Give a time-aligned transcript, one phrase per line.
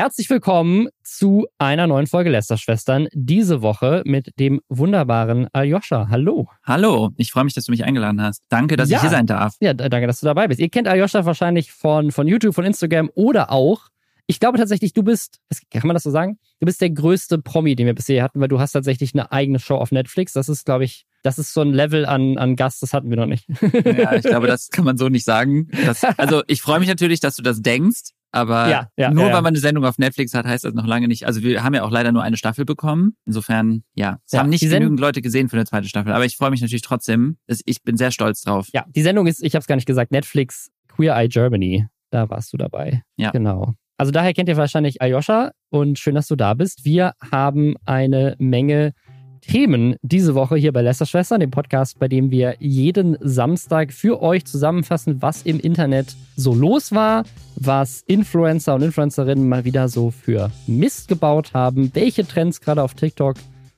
[0.00, 3.08] Herzlich willkommen zu einer neuen Folge Lästerschwestern.
[3.12, 6.06] Diese Woche mit dem wunderbaren Aljoscha.
[6.08, 6.46] Hallo.
[6.62, 8.44] Hallo, ich freue mich, dass du mich eingeladen hast.
[8.48, 8.98] Danke, dass ja.
[8.98, 9.56] ich hier sein darf.
[9.58, 10.60] Ja, danke, dass du dabei bist.
[10.60, 13.88] Ihr kennt Aljoscha wahrscheinlich von, von YouTube, von Instagram oder auch
[14.30, 15.40] ich glaube tatsächlich, du bist,
[15.70, 16.38] kann man das so sagen?
[16.60, 19.58] Du bist der größte Promi, den wir bisher hatten, weil du hast tatsächlich eine eigene
[19.58, 20.34] Show auf Netflix.
[20.34, 23.16] Das ist, glaube ich, das ist so ein Level an, an Gast, das hatten wir
[23.16, 23.48] noch nicht.
[23.62, 25.70] Ja, ich glaube, das kann man so nicht sagen.
[25.86, 28.10] Das, also ich freue mich natürlich, dass du das denkst.
[28.30, 30.86] Aber ja, ja, nur ja, weil man eine Sendung auf Netflix hat, heißt das noch
[30.86, 31.26] lange nicht.
[31.26, 33.14] Also wir haben ja auch leider nur eine Staffel bekommen.
[33.24, 36.12] Insofern, ja, es haben nicht genügend Leute gesehen für eine zweite Staffel.
[36.12, 37.38] Aber ich freue mich natürlich trotzdem.
[37.64, 38.68] Ich bin sehr stolz drauf.
[38.72, 41.86] Ja, die Sendung ist, ich habe es gar nicht gesagt, Netflix Queer Eye Germany.
[42.10, 43.02] Da warst du dabei.
[43.16, 43.30] Ja.
[43.30, 43.74] Genau.
[43.96, 46.84] Also daher kennt ihr wahrscheinlich Ayosha und schön, dass du da bist.
[46.84, 48.92] Wir haben eine Menge
[49.48, 54.44] Themen diese Woche hier bei Lästerschwestern, dem Podcast, bei dem wir jeden Samstag für euch
[54.44, 57.24] zusammenfassen, was im Internet so los war,
[57.56, 62.92] was Influencer und Influencerinnen mal wieder so für Mist gebaut haben, welche Trends gerade auf
[62.92, 63.36] TikTok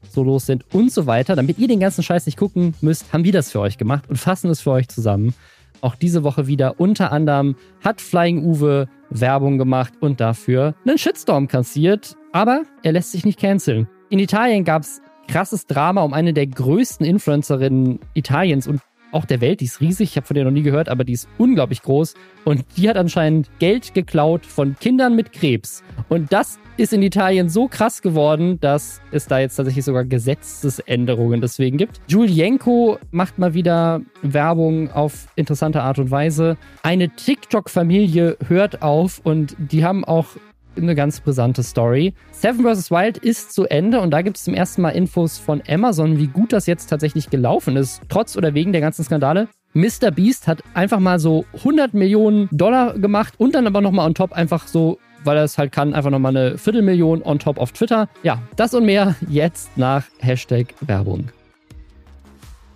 [0.08, 1.36] so los sind und so weiter.
[1.36, 4.16] Damit ihr den ganzen Scheiß nicht gucken müsst, haben wir das für euch gemacht und
[4.16, 5.34] fassen es für euch zusammen.
[5.82, 11.46] Auch diese Woche wieder unter anderem hat Flying Uwe Werbung gemacht und dafür einen Shitstorm
[11.46, 12.16] kassiert.
[12.32, 13.88] Aber er lässt sich nicht canceln.
[14.08, 18.80] In Italien gab es krasses Drama um eine der größten Influencerinnen Italiens und
[19.12, 19.60] auch der Welt.
[19.60, 22.14] Die ist riesig, ich habe von der noch nie gehört, aber die ist unglaublich groß.
[22.44, 25.82] Und die hat anscheinend Geld geklaut von Kindern mit Krebs.
[26.08, 31.40] Und das ist in Italien so krass geworden, dass es da jetzt tatsächlich sogar Gesetzesänderungen
[31.40, 32.00] deswegen gibt.
[32.08, 36.56] Julienko macht mal wieder Werbung auf interessante Art und Weise.
[36.82, 40.28] Eine TikTok-Familie hört auf und die haben auch
[40.76, 42.14] eine ganz brisante Story.
[42.32, 42.90] Seven vs.
[42.90, 46.26] Wild ist zu Ende und da gibt es zum ersten Mal Infos von Amazon, wie
[46.26, 49.48] gut das jetzt tatsächlich gelaufen ist, trotz oder wegen der ganzen Skandale.
[49.72, 50.10] Mr.
[50.10, 54.32] Beast hat einfach mal so 100 Millionen Dollar gemacht und dann aber nochmal on top
[54.32, 58.08] einfach so, weil er es halt kann, einfach nochmal eine Viertelmillion on top auf Twitter.
[58.22, 61.30] Ja, das und mehr jetzt nach Hashtag Werbung.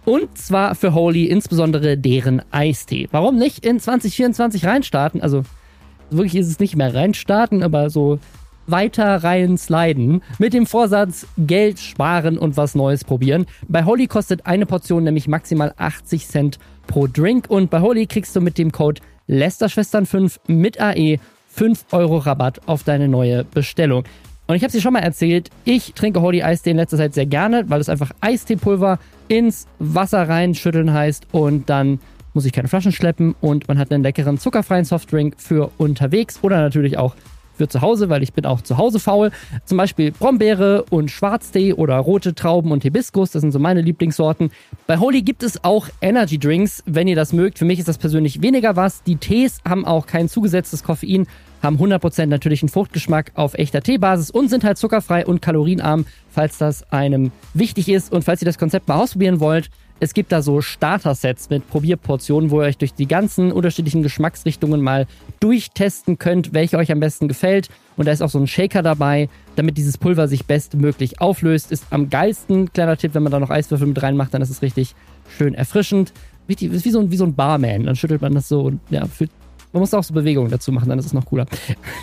[0.05, 3.09] Und zwar für Holy insbesondere deren Eistee.
[3.11, 5.23] Warum nicht in 2024 reinstarten?
[5.23, 5.45] Also
[6.11, 8.19] wirklich ist es nicht mehr reinstarten, aber so
[8.67, 13.47] weiter rein sliden mit dem Vorsatz Geld sparen und was Neues probieren.
[13.69, 18.35] Bei Holly kostet eine Portion nämlich maximal 80 Cent pro Drink und bei Holly kriegst
[18.37, 24.05] du mit dem Code Lästerschwestern5 mit AE 5 Euro Rabatt auf deine neue Bestellung.
[24.47, 27.15] Und ich habe es dir schon mal erzählt, ich trinke Holy Eistee in letzter Zeit
[27.15, 28.99] sehr gerne, weil es einfach Eisteepulver
[29.29, 31.99] ins Wasser reinschütteln heißt und dann
[32.35, 36.61] muss ich keine Flaschen schleppen und man hat einen leckeren zuckerfreien Softdrink für unterwegs oder
[36.61, 37.15] natürlich auch
[37.57, 39.31] für zu Hause, weil ich bin auch zu Hause faul.
[39.65, 44.51] Zum Beispiel Brombeere und Schwarztee oder rote Trauben und Hibiskus, das sind so meine Lieblingssorten.
[44.87, 47.59] Bei Holy gibt es auch Energy Drinks, wenn ihr das mögt.
[47.59, 49.03] Für mich ist das persönlich weniger was.
[49.03, 51.27] Die Tees haben auch kein zugesetztes Koffein,
[51.63, 56.91] haben 100% natürlichen Fruchtgeschmack auf echter Teebasis und sind halt zuckerfrei und kalorienarm, falls das
[56.93, 58.13] einem wichtig ist.
[58.13, 59.71] Und falls ihr das Konzept mal ausprobieren wollt,
[60.05, 64.83] es gibt da so Starter-Sets mit Probierportionen, wo ihr euch durch die ganzen unterschiedlichen Geschmacksrichtungen
[64.83, 65.07] mal
[65.41, 67.69] durchtesten könnt, welche euch am besten gefällt.
[67.97, 71.73] Und da ist auch so ein Shaker dabei, damit dieses Pulver sich bestmöglich auflöst.
[71.73, 74.61] Ist am geilsten, kleiner Tipp, wenn man da noch Eiswürfel mit reinmacht, dann ist es
[74.61, 74.95] richtig
[75.39, 76.13] schön erfrischend.
[76.51, 77.85] Richtig, ist wie so, ein, wie so ein Barman.
[77.85, 79.31] Dann schüttelt man das so und ja, fühlt
[79.73, 81.47] man muss auch so Bewegungen dazu machen, dann ist es noch cooler.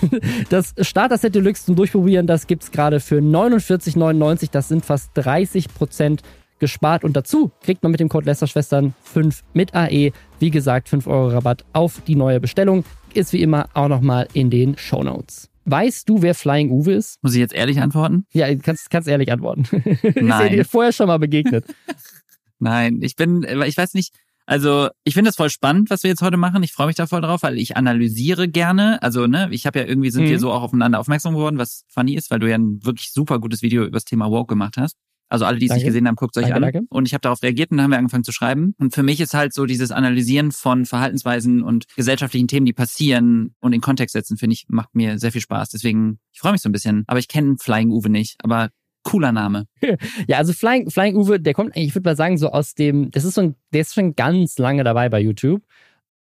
[0.50, 4.50] Das Starter-Set Deluxe zum Durchprobieren, das gibt es gerade für 49,99.
[4.52, 6.22] Das sind fast 30 Prozent
[6.62, 7.04] gespart.
[7.04, 11.28] Und dazu kriegt man mit dem Code Lästerschwestern 5 mit AE, wie gesagt, 5 Euro
[11.28, 12.86] Rabatt auf die neue Bestellung.
[13.14, 15.50] Ist wie immer auch nochmal in den Show Notes.
[15.66, 17.22] Weißt du, wer Flying Uwe ist?
[17.22, 18.26] Muss ich jetzt ehrlich antworten?
[18.32, 19.64] Ja, kannst, kannst ehrlich antworten.
[20.16, 20.48] Nein.
[20.48, 21.66] ist dir vorher schon mal begegnet?
[22.60, 24.14] Nein, ich bin, ich weiß nicht,
[24.46, 26.64] also ich finde es voll spannend, was wir jetzt heute machen.
[26.64, 29.02] Ich freue mich da voll drauf, weil ich analysiere gerne.
[29.02, 30.30] Also ne, ich habe ja irgendwie sind mhm.
[30.30, 33.40] wir so auch aufeinander aufmerksam geworden, was funny ist, weil du ja ein wirklich super
[33.40, 34.98] gutes Video über das Thema Woke gemacht hast.
[35.32, 36.74] Also alle, die es nicht gesehen haben, guckt es euch danke, an.
[36.74, 36.88] Danke.
[36.90, 38.76] Und ich habe darauf reagiert und dann haben wir angefangen zu schreiben.
[38.78, 43.56] Und für mich ist halt so dieses Analysieren von Verhaltensweisen und gesellschaftlichen Themen, die passieren
[43.62, 45.70] und in Kontext setzen, finde ich, macht mir sehr viel Spaß.
[45.70, 47.06] Deswegen, ich freue mich so ein bisschen.
[47.08, 48.36] Aber ich kenne Flying Uwe nicht.
[48.44, 48.72] Aber
[49.04, 49.68] cooler Name.
[50.28, 53.10] Ja, also Flying, Flying Uwe, der kommt eigentlich, ich würde mal sagen, so aus dem,
[53.12, 55.62] das ist so ein, der ist schon ganz lange dabei bei YouTube.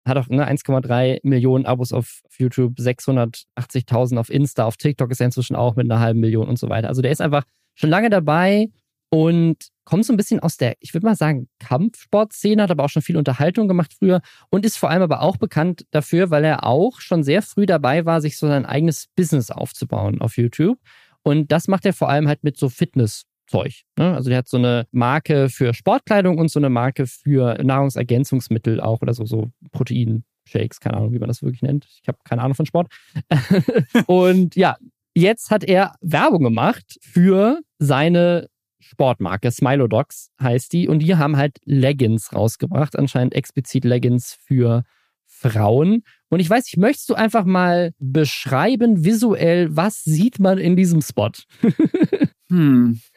[0.06, 5.26] Hat auch ne, 1,3 Millionen Abos auf YouTube, 680.000 auf Insta, auf TikTok ist er
[5.26, 6.88] inzwischen auch mit einer halben Million und so weiter.
[6.88, 7.44] Also der ist einfach
[7.74, 8.68] schon lange dabei,
[9.14, 12.88] und kommt so ein bisschen aus der, ich würde mal sagen, Kampfsportszene, hat aber auch
[12.88, 14.20] schon viel Unterhaltung gemacht früher
[14.50, 18.06] und ist vor allem aber auch bekannt dafür, weil er auch schon sehr früh dabei
[18.06, 20.80] war, sich so sein eigenes Business aufzubauen auf YouTube.
[21.22, 23.82] Und das macht er vor allem halt mit so Fitnesszeug.
[23.96, 24.16] Ne?
[24.16, 29.00] Also der hat so eine Marke für Sportkleidung und so eine Marke für Nahrungsergänzungsmittel auch
[29.00, 30.24] oder so, so Protein.
[30.46, 31.86] Shakes, keine Ahnung, wie man das wirklich nennt.
[32.02, 32.88] Ich habe keine Ahnung von Sport.
[34.06, 34.76] und ja,
[35.14, 38.48] jetzt hat er Werbung gemacht für seine
[38.84, 39.50] Sportmarke.
[39.50, 40.88] Smilodogs heißt die.
[40.88, 42.98] Und die haben halt Leggings rausgebracht.
[42.98, 44.84] Anscheinend explizit Leggings für
[45.26, 46.02] Frauen.
[46.28, 51.02] Und ich weiß, ich möchtest du einfach mal beschreiben visuell, was sieht man in diesem
[51.02, 51.30] Spot?
[52.48, 53.00] hm.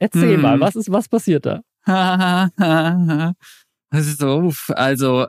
[0.00, 0.40] Erzähl hm.
[0.40, 1.62] mal, was ist, was passiert da?
[3.92, 5.26] so, also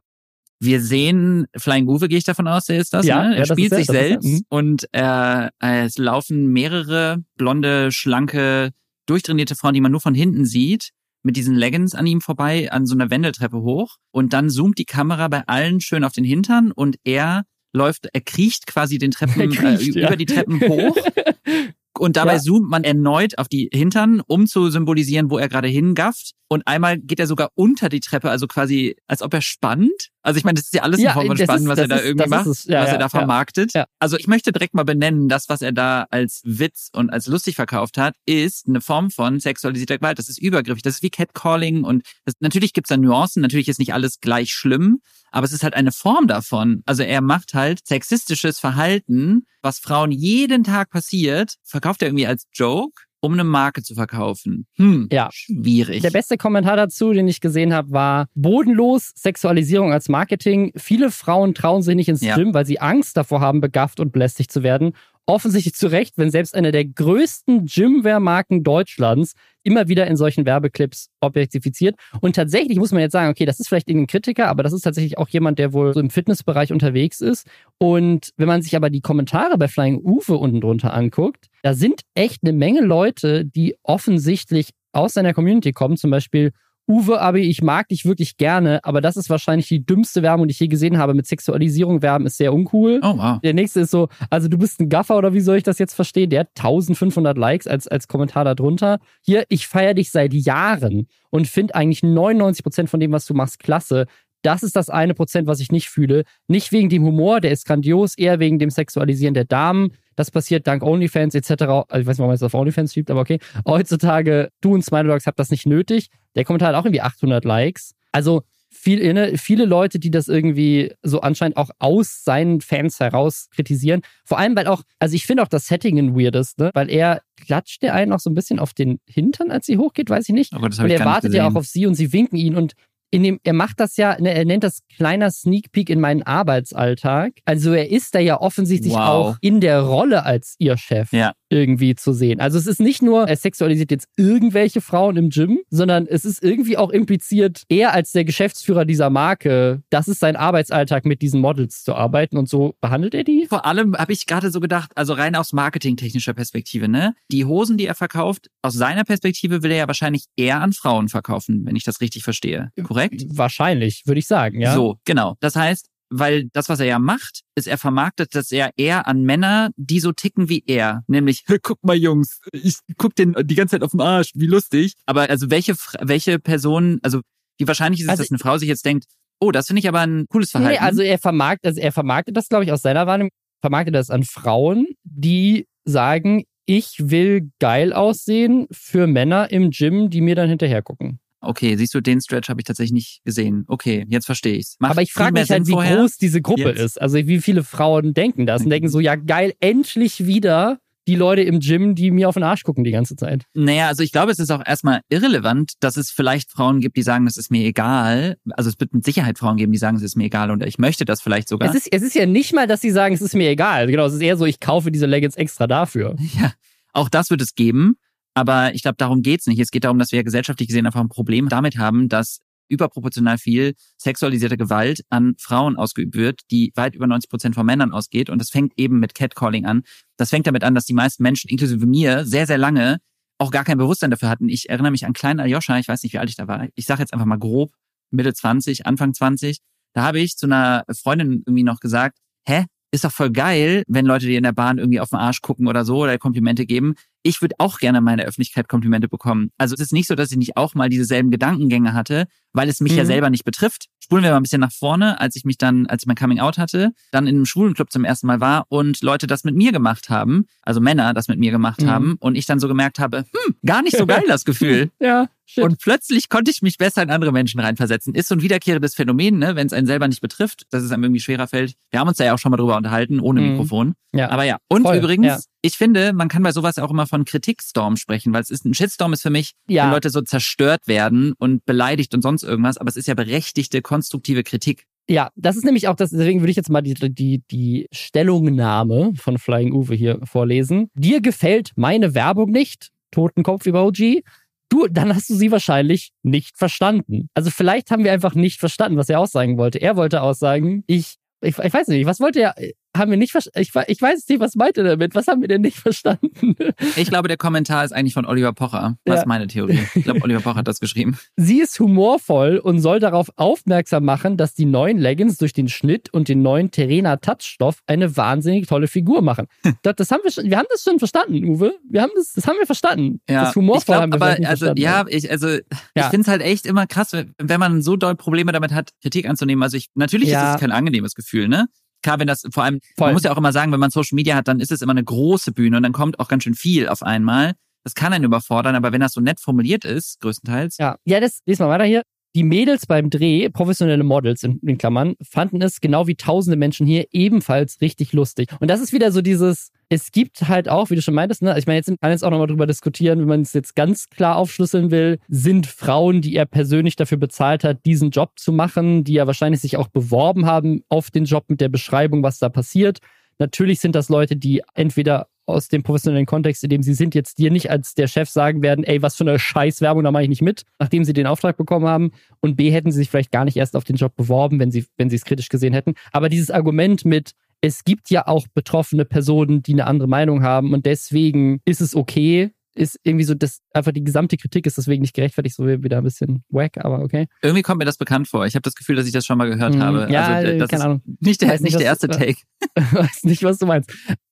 [0.60, 3.06] wir sehen Flying Uwe, gehe ich davon aus, der ist das.
[3.06, 3.36] Ja, ne?
[3.36, 4.27] Er ja, spielt sich er, selbst.
[4.27, 4.42] Mhm.
[4.50, 8.71] und äh, es laufen mehrere blonde, schlanke,
[9.10, 10.90] durchtrainierte Frauen, die man nur von hinten sieht,
[11.24, 13.96] mit diesen Leggings an ihm vorbei, an so einer Wendeltreppe hoch.
[14.12, 18.22] Und dann zoomt die Kamera bei allen schön auf den Hintern und er läuft, er
[18.22, 20.98] kriecht quasi den Treppen kriecht, äh, über die Treppen hoch
[22.00, 22.40] Und dabei ja.
[22.40, 26.32] zoomt man erneut auf die Hintern, um zu symbolisieren, wo er gerade hingafft.
[26.48, 30.10] Und einmal geht er sogar unter die Treppe, also quasi, als ob er spannt.
[30.21, 32.06] Also ich meine, das ist ja alles ja, Form von Spannen, was er da ist,
[32.06, 33.71] irgendwie macht, ja, was er da vermarktet.
[34.00, 37.56] Also ich möchte direkt mal benennen, das, was er da als Witz und als lustig
[37.56, 40.19] verkauft hat, ist eine Form von sexualisierter Gewalt.
[40.19, 40.83] Das ist übergriffig.
[40.83, 43.42] Das ist wie Catcalling und das, natürlich gibt's da Nuancen.
[43.42, 45.00] Natürlich ist nicht alles gleich schlimm,
[45.31, 46.83] aber es ist halt eine Form davon.
[46.86, 52.45] Also er macht halt sexistisches Verhalten, was Frauen jeden Tag passiert, verkauft er irgendwie als
[52.54, 54.66] Joke um eine Marke zu verkaufen.
[54.75, 55.30] Hm, ja.
[55.31, 56.01] Schwierig.
[56.01, 60.71] Der beste Kommentar dazu, den ich gesehen habe, war bodenlos Sexualisierung als Marketing.
[60.75, 62.36] Viele Frauen trauen sich nicht ins ja.
[62.36, 64.94] Gym, weil sie Angst davor haben, begafft und belästigt zu werden
[65.30, 71.10] offensichtlich zu Recht, wenn selbst eine der größten Gymwear-Marken Deutschlands immer wieder in solchen Werbeclips
[71.20, 71.96] objektifiziert.
[72.20, 74.81] Und tatsächlich muss man jetzt sagen, okay, das ist vielleicht irgendein Kritiker, aber das ist
[74.81, 77.48] tatsächlich auch jemand, der wohl so im Fitnessbereich unterwegs ist.
[77.78, 82.02] Und wenn man sich aber die Kommentare bei Flying Uwe unten drunter anguckt, da sind
[82.16, 86.52] echt eine Menge Leute, die offensichtlich aus seiner Community kommen, zum Beispiel
[86.90, 90.54] Uwe, aber ich mag dich wirklich gerne, aber das ist wahrscheinlich die dümmste Werbung, die
[90.54, 91.14] ich je gesehen habe.
[91.14, 93.00] Mit Sexualisierung werben ist sehr uncool.
[93.04, 93.40] Oh, wow.
[93.42, 95.94] Der nächste ist so, also du bist ein Gaffer oder wie soll ich das jetzt
[95.94, 96.32] verstehen?
[96.32, 98.98] Der hat 1500 Likes als, als Kommentar darunter.
[99.24, 103.36] Hier, ich feiere dich seit Jahren und finde eigentlich 99 Prozent von dem, was du
[103.36, 104.08] machst, klasse.
[104.42, 106.24] Das ist das eine Prozent, was ich nicht fühle.
[106.48, 109.94] Nicht wegen dem Humor, der ist grandios, eher wegen dem Sexualisieren der Damen.
[110.16, 111.50] Das passiert dank OnlyFans etc.
[111.52, 113.40] Also ich weiß nicht, warum man es auf OnlyFans schiebt, aber okay.
[113.68, 116.10] Heutzutage, du und Smiley Dogs habt das nicht nötig.
[116.36, 117.94] Der Kommentar hat auch irgendwie 800 Likes.
[118.12, 123.48] Also viel, ne, viele Leute, die das irgendwie so anscheinend auch aus seinen Fans heraus
[123.52, 124.02] kritisieren.
[124.26, 126.70] Vor allem, weil auch, also ich finde auch das Setting ein weirdes, ne?
[126.74, 130.10] weil er klatscht der einen auch so ein bisschen auf den Hintern, als sie hochgeht,
[130.10, 130.54] weiß ich nicht.
[130.54, 132.74] Aber das und er wartet ja auch auf sie und sie winken ihn und
[133.12, 136.24] in dem, er macht das ja, ne, er nennt das kleiner Sneak Peek in meinen
[136.24, 137.34] Arbeitsalltag.
[137.46, 139.00] Also er ist da ja offensichtlich wow.
[139.00, 141.12] auch in der Rolle als ihr Chef.
[141.12, 142.40] Ja irgendwie zu sehen.
[142.40, 146.44] Also es ist nicht nur, er sexualisiert jetzt irgendwelche Frauen im Gym, sondern es ist
[146.44, 151.42] irgendwie auch impliziert, er als der Geschäftsführer dieser Marke, das ist sein Arbeitsalltag, mit diesen
[151.42, 153.48] Models zu arbeiten und so behandelt er die.
[153.48, 157.13] Vor allem habe ich gerade so gedacht, also rein aus marketingtechnischer Perspektive, ne?
[157.31, 161.10] Die Hosen, die er verkauft, aus seiner Perspektive will er ja wahrscheinlich eher an Frauen
[161.10, 162.72] verkaufen, wenn ich das richtig verstehe.
[162.84, 163.25] Korrekt?
[163.30, 164.74] Wahrscheinlich, würde ich sagen, ja.
[164.74, 165.36] So, genau.
[165.40, 169.24] Das heißt, weil das, was er ja macht, ist, er vermarktet das er eher an
[169.24, 171.04] Männer, die so ticken wie er.
[171.08, 174.94] Nämlich, guck mal Jungs, ich guck den die ganze Zeit auf den Arsch, wie lustig.
[175.06, 177.22] Aber also welche, welche Person, also
[177.58, 179.06] wie wahrscheinlich ist es, also, dass eine Frau sich jetzt denkt,
[179.40, 180.82] oh, das finde ich aber ein cooles Verhalten.
[180.82, 183.32] Nee, also er vermarktet, also er vermarktet das, glaube ich, aus seiner Wahrnehmung,
[183.62, 190.22] vermarktet das an Frauen, die sagen, ich will geil aussehen für Männer im Gym, die
[190.22, 191.19] mir dann hinterher gucken.
[191.42, 193.64] Okay, siehst du, den Stretch habe ich tatsächlich nicht gesehen.
[193.68, 194.76] Okay, jetzt verstehe ich's.
[194.80, 195.98] Macht Aber ich frage mich halt, wie vorher?
[195.98, 196.80] groß diese Gruppe jetzt?
[196.80, 197.02] ist.
[197.02, 200.80] Also wie viele Frauen denken das und denken so, ja geil, endlich wieder
[201.10, 203.46] die Leute im Gym, die mir auf den Arsch gucken die ganze Zeit.
[203.56, 207.02] Naja, also ich glaube, es ist auch erstmal irrelevant, dass es vielleicht Frauen gibt, die
[207.02, 208.38] sagen, das ist mir egal.
[208.52, 210.78] Also es wird mit Sicherheit Frauen geben, die sagen, es ist mir egal und ich
[210.78, 211.68] möchte das vielleicht sogar.
[211.68, 213.88] Es ist, es ist ja nicht mal, dass sie sagen, es ist mir egal.
[213.88, 216.16] Genau, es ist eher so, ich kaufe diese Leggings extra dafür.
[216.40, 216.54] Ja,
[216.94, 217.96] auch das wird es geben.
[218.33, 219.59] Aber ich glaube, darum geht's nicht.
[219.59, 223.74] Es geht darum, dass wir gesellschaftlich gesehen einfach ein Problem damit haben, dass überproportional viel
[223.98, 228.30] sexualisierte Gewalt an Frauen ausgeübt wird, die weit über 90 Prozent von Männern ausgeht.
[228.30, 229.83] Und das fängt eben mit Catcalling an.
[230.18, 233.00] Das fängt damit an, dass die meisten Menschen, inklusive mir, sehr, sehr lange
[233.40, 234.50] auch gar kein Bewusstsein dafür hatten.
[234.50, 236.68] Ich erinnere mich an kleinen Aljoscha, ich weiß nicht, wie alt ich da war.
[236.76, 237.71] Ich sage jetzt einfach mal grob,
[238.12, 239.59] Mitte 20, Anfang 20.
[239.94, 244.06] Da habe ich zu einer Freundin irgendwie noch gesagt, hä, ist doch voll geil, wenn
[244.06, 246.95] Leute dir in der Bahn irgendwie auf den Arsch gucken oder so oder Komplimente geben.
[247.23, 249.52] Ich würde auch gerne meine Öffentlichkeit Komplimente bekommen.
[249.57, 252.80] Also es ist nicht so, dass ich nicht auch mal dieselben Gedankengänge hatte, weil es
[252.80, 253.00] mich mhm.
[253.00, 253.86] ja selber nicht betrifft.
[254.02, 256.40] Spulen wir mal ein bisschen nach vorne, als ich mich dann, als ich mein Coming
[256.40, 259.72] Out hatte, dann in einem Schwulenclub zum ersten Mal war und Leute das mit mir
[259.72, 261.90] gemacht haben, also Männer das mit mir gemacht mhm.
[261.90, 264.92] haben und ich dann so gemerkt habe, hm, gar nicht so geil das Gefühl.
[265.00, 265.28] ja.
[265.52, 265.64] Shit.
[265.64, 268.14] Und plötzlich konnte ich mich besser in andere Menschen reinversetzen.
[268.14, 269.56] Ist so ein wiederkehrendes Phänomen, ne?
[269.56, 271.74] wenn es einen selber nicht betrifft, dass es einem irgendwie schwerer fällt.
[271.90, 273.50] Wir haben uns da ja auch schon mal drüber unterhalten, ohne mhm.
[273.50, 273.96] Mikrofon.
[274.14, 274.30] Ja.
[274.30, 274.58] Aber ja.
[274.68, 274.98] Und Voll.
[274.98, 275.40] übrigens, ja.
[275.64, 278.76] ich finde, man kann bei sowas auch immer von Kritikstorm sprechen, weil es ist ein
[278.76, 279.86] Shitstorm ist für mich, ja.
[279.86, 283.81] wenn Leute so zerstört werden und beleidigt und sonst irgendwas, aber es ist ja berechtigte,
[283.81, 284.86] konstruktive Kritik.
[285.10, 289.14] Ja, das ist nämlich auch das, deswegen würde ich jetzt mal die, die, die Stellungnahme
[289.16, 290.90] von Flying Uwe hier vorlesen.
[290.94, 294.24] Dir gefällt meine Werbung nicht, Totenkopf-Emoji.
[294.69, 297.30] Du, dann hast du sie wahrscheinlich nicht verstanden.
[297.34, 299.81] Also vielleicht haben wir einfach nicht verstanden, was er aussagen wollte.
[299.81, 302.56] Er wollte aussagen, ich, ich, ich weiß nicht, was wollte er?
[302.98, 303.60] Haben wir nicht verstanden.
[303.60, 305.16] Ich, ich weiß nicht, was meint er damit?
[305.16, 306.56] Was haben wir denn nicht verstanden?
[306.96, 308.98] Ich glaube, der Kommentar ist eigentlich von Oliver Pocher.
[309.06, 309.22] Das ja.
[309.22, 309.80] ist meine Theorie.
[309.96, 311.18] Ich glaube, Oliver Pocher hat das geschrieben.
[311.36, 316.12] Sie ist humorvoll und soll darauf aufmerksam machen, dass die neuen Leggings durch den Schnitt
[316.14, 319.48] und den neuen Terena Touchstoff eine wahnsinnig tolle Figur machen.
[319.84, 321.74] Das, das haben wir, schon, wir haben das schon verstanden, Uwe.
[321.90, 323.22] Wir haben das, das haben wir verstanden.
[323.30, 323.46] Ja.
[323.46, 324.81] Das humorvoll glaub, haben wir aber, also, verstanden.
[324.81, 325.60] Ja, ich, also, ja.
[325.96, 329.28] ich finde es halt echt immer krass, wenn man so doll Probleme damit hat, Kritik
[329.28, 329.64] anzunehmen.
[329.64, 331.68] Also ich, natürlich ist es kein angenehmes Gefühl, ne?
[332.02, 333.08] Klar, wenn das vor allem, Voll.
[333.08, 334.92] man muss ja auch immer sagen, wenn man Social Media hat, dann ist es immer
[334.92, 337.54] eine große Bühne und dann kommt auch ganz schön viel auf einmal.
[337.84, 340.78] Das kann einen überfordern, aber wenn das so nett formuliert ist, größtenteils.
[340.78, 342.04] Ja, ja, das, lies mal weiter hier.
[342.36, 346.86] Die Mädels beim Dreh, professionelle Models in, in Klammern, fanden es genau wie tausende Menschen
[346.86, 348.50] hier ebenfalls richtig lustig.
[348.59, 351.57] Und das ist wieder so dieses, es gibt halt auch, wie du schon meintest, ne,
[351.57, 354.36] ich meine, jetzt kann jetzt auch nochmal drüber diskutieren, wenn man es jetzt ganz klar
[354.36, 359.14] aufschlüsseln will, sind Frauen, die er persönlich dafür bezahlt hat, diesen Job zu machen, die
[359.14, 363.00] ja wahrscheinlich sich auch beworben haben auf den Job mit der Beschreibung, was da passiert.
[363.40, 367.38] Natürlich sind das Leute, die entweder aus dem professionellen Kontext, in dem sie sind, jetzt
[367.38, 370.30] dir nicht als der Chef sagen werden, ey, was für eine Scheißwerbung, da mache ich
[370.30, 372.12] nicht mit, nachdem sie den Auftrag bekommen haben.
[372.40, 374.86] Und B, hätten sie sich vielleicht gar nicht erst auf den Job beworben, wenn sie,
[374.98, 375.94] wenn sie es kritisch gesehen hätten.
[376.12, 380.74] Aber dieses Argument mit, es gibt ja auch betroffene Personen, die eine andere Meinung haben
[380.74, 385.02] und deswegen ist es okay, ist irgendwie so, dass einfach die gesamte Kritik ist deswegen
[385.02, 387.28] nicht gerechtfertigt, so wieder ein bisschen wack, aber okay.
[387.42, 388.46] Irgendwie kommt mir das bekannt vor.
[388.46, 389.82] Ich habe das Gefühl, dass ich das schon mal gehört mhm.
[389.82, 390.08] habe.
[390.10, 391.02] Ja, also, das keine Ahnung.
[391.20, 392.40] Nicht der, nicht, nicht der erste du, Take.
[392.76, 393.92] weiß nicht, was du meinst.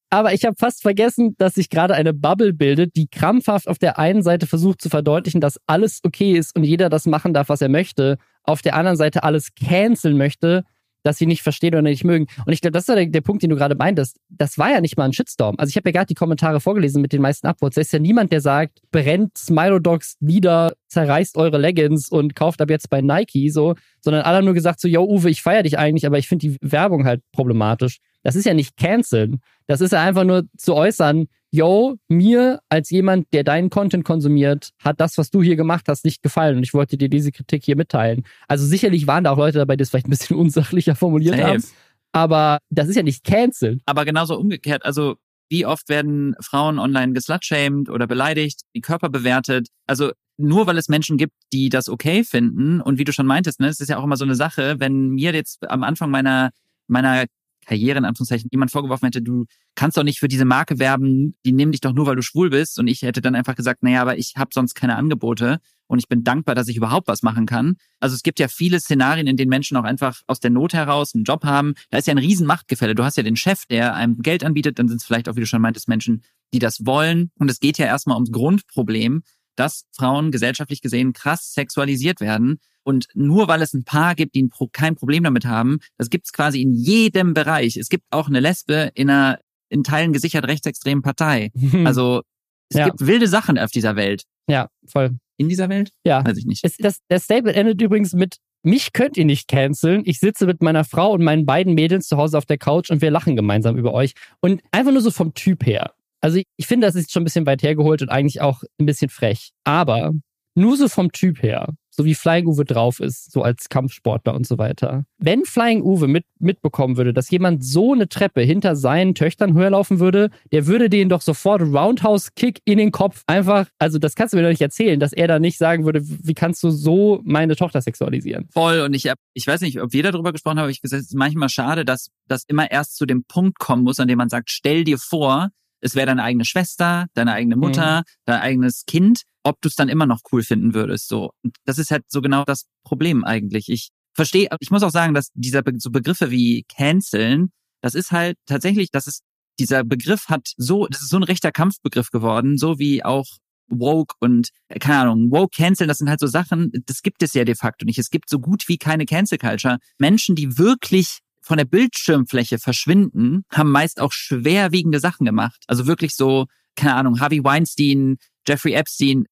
[0.10, 4.00] Aber ich habe fast vergessen, dass sich gerade eine Bubble bildet, die krampfhaft auf der
[4.00, 7.62] einen Seite versucht zu verdeutlichen, dass alles okay ist und jeder das machen darf, was
[7.62, 10.64] er möchte, auf der anderen Seite alles canceln möchte,
[11.04, 12.28] dass sie nicht verstehen oder nicht mögen.
[12.46, 14.18] Und ich glaube, das ist der, der, Punkt, den du gerade meintest.
[14.30, 15.56] Das war ja nicht mal ein Shitstorm.
[15.58, 17.76] Also ich habe ja gerade die Kommentare vorgelesen mit den meisten Upvotes.
[17.76, 22.70] Da ist ja niemand, der sagt, brennt Smilodogs nieder, zerreißt eure Leggings und kauft ab
[22.70, 25.78] jetzt bei Nike so, sondern alle haben nur gesagt so, yo Uwe, ich feiere dich
[25.78, 28.00] eigentlich, aber ich finde die Werbung halt problematisch.
[28.28, 29.40] Das ist ja nicht canceln.
[29.68, 34.72] Das ist ja einfach nur zu äußern, yo, mir als jemand, der deinen Content konsumiert,
[34.84, 37.64] hat das, was du hier gemacht hast, nicht gefallen und ich wollte dir diese Kritik
[37.64, 38.26] hier mitteilen.
[38.50, 41.48] Also sicherlich waren da auch Leute dabei, die es vielleicht ein bisschen unsachlicher formuliert Safe.
[41.48, 41.64] haben.
[42.12, 43.82] Aber das ist ja nicht canceln.
[43.86, 45.16] Aber genauso umgekehrt, also
[45.48, 49.70] wie oft werden Frauen online geslutshamed oder beleidigt, die Körper bewertet?
[49.86, 53.62] Also nur weil es Menschen gibt, die das okay finden und wie du schon meintest,
[53.62, 56.52] ne, es ist ja auch immer so eine Sache, wenn mir jetzt am Anfang meiner
[56.88, 57.26] meiner
[57.68, 59.46] Karriere in Anführungszeichen jemand vorgeworfen hätte, du
[59.76, 62.50] kannst doch nicht für diese Marke werben, die nehmen dich doch nur, weil du schwul
[62.50, 62.80] bist.
[62.80, 66.08] Und ich hätte dann einfach gesagt, naja, aber ich habe sonst keine Angebote und ich
[66.08, 67.76] bin dankbar, dass ich überhaupt was machen kann.
[68.00, 71.14] Also es gibt ja viele Szenarien, in denen Menschen auch einfach aus der Not heraus
[71.14, 71.74] einen Job haben.
[71.90, 72.96] Da ist ja ein Riesenmachtgefälle.
[72.96, 75.42] Du hast ja den Chef, der einem Geld anbietet, dann sind es vielleicht auch, wie
[75.42, 77.32] du schon meintest, Menschen, die das wollen.
[77.38, 79.24] Und es geht ja erstmal ums Grundproblem,
[79.58, 82.60] dass Frauen gesellschaftlich gesehen krass sexualisiert werden.
[82.84, 86.32] Und nur weil es ein Paar gibt, die kein Problem damit haben, das gibt es
[86.32, 87.76] quasi in jedem Bereich.
[87.76, 91.52] Es gibt auch eine Lesbe in einer in Teilen gesichert rechtsextremen Partei.
[91.86, 92.22] Also
[92.70, 92.86] es ja.
[92.86, 94.24] gibt wilde Sachen auf dieser Welt.
[94.50, 95.18] Ja, voll.
[95.38, 95.92] In dieser Welt?
[96.04, 96.26] Ja.
[96.26, 96.64] Weiß ich nicht.
[96.64, 100.02] Es, das, der Statement endet übrigens mit mich könnt ihr nicht canceln.
[100.06, 103.02] Ich sitze mit meiner Frau und meinen beiden Mädels zu Hause auf der Couch und
[103.02, 104.14] wir lachen gemeinsam über euch.
[104.42, 105.94] Und einfach nur so vom Typ her.
[106.22, 109.10] Also ich, finde, das ist schon ein bisschen weit hergeholt und eigentlich auch ein bisschen
[109.10, 109.52] frech.
[109.64, 110.14] Aber
[110.58, 114.48] nur so vom Typ her, so wie Flying Uwe drauf ist, so als Kampfsportler und
[114.48, 115.06] so weiter.
[115.20, 119.70] Wenn Flying Uwe mit, mitbekommen würde, dass jemand so eine Treppe hinter seinen Töchtern höher
[119.70, 124.34] laufen würde, der würde denen doch sofort Roundhouse-Kick in den Kopf einfach, also das kannst
[124.34, 127.22] du mir doch nicht erzählen, dass er da nicht sagen würde, wie kannst du so
[127.24, 128.48] meine Tochter sexualisieren?
[128.52, 131.02] Voll, und ich hab, ich weiß nicht, ob wir darüber gesprochen haben, aber ich gesagt,
[131.02, 134.18] es ist manchmal schade, dass das immer erst zu dem Punkt kommen muss, an dem
[134.18, 135.50] man sagt, stell dir vor,
[135.88, 138.04] es wäre deine eigene Schwester, deine eigene Mutter, mhm.
[138.26, 141.08] dein eigenes Kind, ob du es dann immer noch cool finden würdest.
[141.08, 143.70] So, und das ist halt so genau das Problem eigentlich.
[143.70, 147.50] Ich verstehe, ich muss auch sagen, dass dieser Be so Begriffe wie canceln,
[147.82, 149.22] das ist halt tatsächlich, das ist
[149.60, 153.26] dieser Begriff hat so, das ist so ein rechter Kampfbegriff geworden, so wie auch
[153.70, 157.44] woke und keine Ahnung, woke canceln, das sind halt so Sachen, das gibt es ja
[157.44, 158.00] de facto nicht.
[158.00, 159.78] Es gibt so gut wie keine Cancel Culture.
[159.98, 165.64] Menschen, die wirklich von der Bildschirmfläche verschwinden, haben meist auch schwerwiegende Sachen gemacht.
[165.68, 169.26] Also wirklich so, keine Ahnung, Harvey Weinstein, Jeffrey Epstein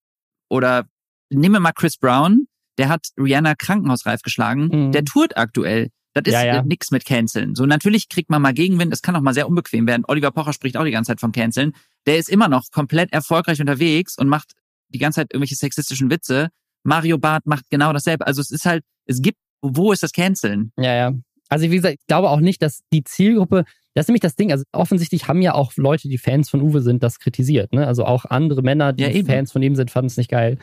[0.49, 0.85] oder
[1.29, 4.91] nehmen wir mal Chris Brown, der hat Rihanna krankenhausreif geschlagen, mhm.
[4.91, 5.89] der tourt aktuell.
[6.13, 6.63] Das ist ja, ja.
[6.63, 7.55] nichts mit Canceln.
[7.55, 10.05] So natürlich kriegt man mal Gegenwind, es kann auch mal sehr unbequem werden.
[10.07, 11.73] Oliver Pocher spricht auch die ganze Zeit vom Canceln.
[12.05, 14.53] Der ist immer noch komplett erfolgreich unterwegs und macht
[14.87, 16.49] die ganze Zeit irgendwelche sexistischen Witze.
[16.83, 18.25] Mario Barth macht genau dasselbe.
[18.25, 20.71] Also es ist halt, es gibt, wo ist das Canceln?
[20.77, 21.13] Ja, ja.
[21.49, 24.51] Also wie gesagt, ich glaube auch nicht, dass die Zielgruppe, das ist nämlich das Ding,
[24.51, 27.73] also offensichtlich haben ja auch Leute, die Fans von Uwe sind, das kritisiert.
[27.73, 27.85] Ne?
[27.85, 30.57] Also auch andere Männer, die ja, Fans von ihm sind, fanden es nicht geil.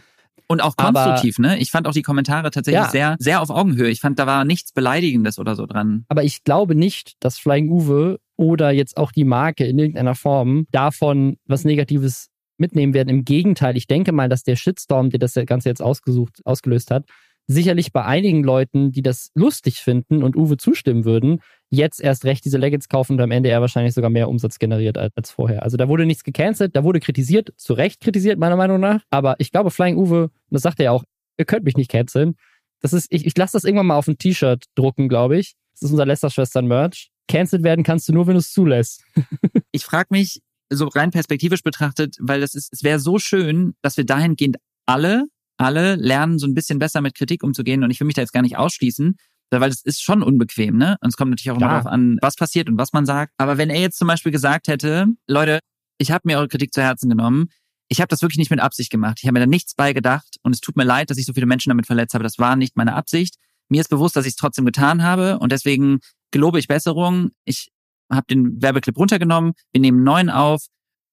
[0.48, 1.58] Und auch konstruktiv, aber, ne?
[1.58, 2.90] Ich fand auch die Kommentare tatsächlich ja.
[2.90, 3.88] sehr, sehr auf Augenhöhe.
[3.88, 6.04] Ich fand, da war nichts Beleidigendes oder so dran.
[6.08, 10.66] Aber ich glaube nicht, dass Flying Uwe oder jetzt auch die Marke in irgendeiner Form
[10.70, 13.08] davon was Negatives mitnehmen werden.
[13.08, 17.06] Im Gegenteil, ich denke mal, dass der Shitstorm, der das Ganze jetzt ausgesucht, ausgelöst hat,
[17.52, 21.40] sicherlich bei einigen Leuten, die das lustig finden und Uwe zustimmen würden,
[21.70, 24.98] jetzt erst recht diese Leggings kaufen und am Ende er wahrscheinlich sogar mehr Umsatz generiert
[24.98, 25.62] als, als vorher.
[25.62, 29.02] Also da wurde nichts gecancelt, da wurde kritisiert, zu Recht kritisiert, meiner Meinung nach.
[29.10, 31.04] Aber ich glaube, Flying Uwe, das sagt er ja auch,
[31.38, 32.36] ihr könnt mich nicht canceln.
[32.80, 35.54] Das ist, ich, ich lasse das irgendwann mal auf ein T-Shirt drucken, glaube ich.
[35.74, 37.10] Das ist unser Lester-Schwestern-Merch.
[37.28, 39.04] Cancelled werden kannst du nur, wenn du es zulässt.
[39.72, 43.96] ich frage mich, so rein perspektivisch betrachtet, weil das ist, es wäre so schön, dass
[43.96, 44.56] wir dahingehend
[44.86, 45.24] alle
[45.56, 48.32] alle lernen so ein bisschen besser mit Kritik umzugehen und ich will mich da jetzt
[48.32, 49.16] gar nicht ausschließen,
[49.50, 50.96] weil es ist schon unbequem, ne?
[51.00, 53.32] Und es kommt natürlich auch immer darauf an, was passiert und was man sagt.
[53.38, 55.58] Aber wenn er jetzt zum Beispiel gesagt hätte, Leute,
[55.98, 57.48] ich habe mir eure Kritik zu Herzen genommen,
[57.88, 59.18] ich habe das wirklich nicht mit Absicht gemacht.
[59.20, 61.34] Ich habe mir da nichts bei gedacht und es tut mir leid, dass ich so
[61.34, 62.24] viele Menschen damit verletzt habe.
[62.24, 63.36] Das war nicht meine Absicht.
[63.68, 67.30] Mir ist bewusst, dass ich es trotzdem getan habe und deswegen gelobe ich Besserung.
[67.44, 67.68] Ich
[68.10, 70.64] habe den Werbeclip runtergenommen, wir nehmen neuen auf.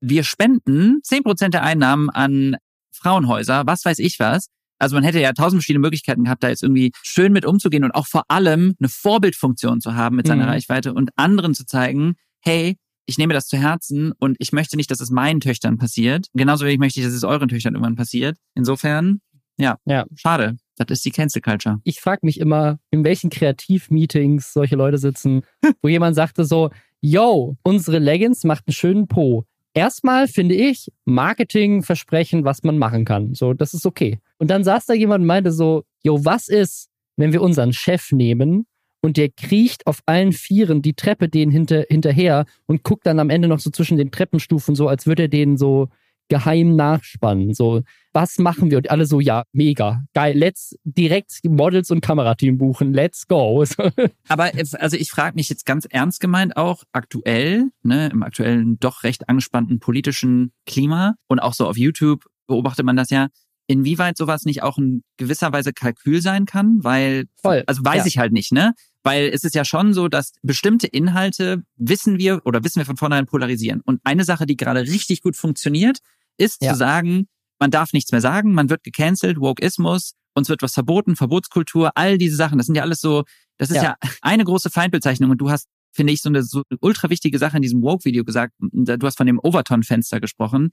[0.01, 2.55] Wir spenden zehn Prozent der Einnahmen an
[2.99, 4.47] Frauenhäuser, was weiß ich was.
[4.79, 7.91] Also man hätte ja tausend verschiedene Möglichkeiten gehabt, da jetzt irgendwie schön mit umzugehen und
[7.91, 10.49] auch vor allem eine Vorbildfunktion zu haben mit seiner mhm.
[10.49, 14.89] Reichweite und anderen zu zeigen, hey, ich nehme das zu Herzen und ich möchte nicht,
[14.89, 16.27] dass es meinen Töchtern passiert.
[16.33, 18.37] Genauso wenig möchte ich, dass es euren Töchtern irgendwann passiert.
[18.55, 19.19] Insofern,
[19.57, 20.05] ja, ja.
[20.15, 20.57] schade.
[20.77, 21.79] Das ist die Cancel Culture.
[21.83, 25.41] Ich frage mich immer, in welchen Kreativmeetings solche Leute sitzen,
[25.81, 26.69] wo jemand sagte so,
[27.01, 33.33] yo, unsere Leggings macht einen schönen Po erstmal finde ich Marketingversprechen, was man machen kann.
[33.33, 34.19] So, das ist okay.
[34.37, 38.11] Und dann saß da jemand und meinte so, jo, was ist, wenn wir unseren Chef
[38.11, 38.65] nehmen
[39.01, 43.29] und der kriecht auf allen Vieren die Treppe denen hinter, hinterher und guckt dann am
[43.29, 45.89] Ende noch so zwischen den Treppenstufen so, als würde er denen so
[46.29, 47.53] geheim nachspannen.
[47.53, 47.81] So,
[48.13, 48.77] was machen wir?
[48.77, 53.65] Und alle so, ja, mega, geil, let's direkt Models und Kamerateam buchen, let's go.
[54.27, 59.03] Aber also ich frage mich jetzt ganz ernst gemeint auch aktuell, ne, im aktuellen doch
[59.03, 63.27] recht angespannten politischen Klima und auch so auf YouTube beobachtet man das ja,
[63.69, 68.05] inwieweit sowas nicht auch in gewisser Weise Kalkül sein kann, weil, Voll, also weiß ja.
[68.07, 68.73] ich halt nicht, ne?
[69.03, 72.97] Weil es ist ja schon so, dass bestimmte Inhalte wissen wir oder wissen wir von
[72.97, 73.81] vornherein polarisieren.
[73.85, 75.99] Und eine Sache, die gerade richtig gut funktioniert,
[76.39, 76.71] ist ja.
[76.71, 77.27] zu sagen,
[77.59, 82.17] man darf nichts mehr sagen, man wird gecancelt, Wokeismus, uns wird was verboten, Verbotskultur, all
[82.17, 83.23] diese Sachen, das sind ja alles so,
[83.57, 86.63] das ist ja, ja eine große Feindbezeichnung und du hast, finde ich, so eine, so
[86.79, 90.69] ultra wichtige Sache in diesem Woke-Video gesagt, du hast von dem Overton-Fenster gesprochen,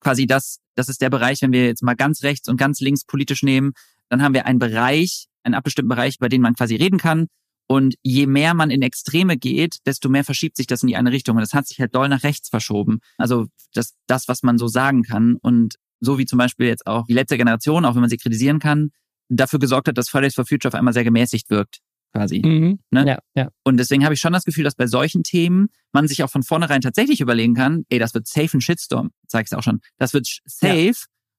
[0.00, 3.04] quasi das, das ist der Bereich, wenn wir jetzt mal ganz rechts und ganz links
[3.04, 3.72] politisch nehmen,
[4.08, 7.28] dann haben wir einen Bereich, einen abbestimmten Bereich, über den man quasi reden kann
[7.68, 11.10] und je mehr man in Extreme geht, desto mehr verschiebt sich das in die eine
[11.10, 11.36] Richtung.
[11.36, 13.00] Und das hat sich halt doll nach rechts verschoben.
[13.18, 15.36] Also das, das, was man so sagen kann.
[15.40, 18.60] Und so wie zum Beispiel jetzt auch die letzte Generation, auch wenn man sie kritisieren
[18.60, 18.90] kann,
[19.28, 21.78] dafür gesorgt hat, dass Fridays for Future auf einmal sehr gemäßigt wirkt.
[22.12, 22.40] Quasi.
[22.44, 22.78] Mhm.
[22.90, 23.06] Ne?
[23.06, 23.48] Ja, ja.
[23.64, 26.44] Und deswegen habe ich schon das Gefühl, dass bei solchen Themen man sich auch von
[26.44, 29.80] vornherein tatsächlich überlegen kann, ey, das wird safe ein Shitstorm, sag ich auch schon.
[29.98, 30.92] Das wird safe ja.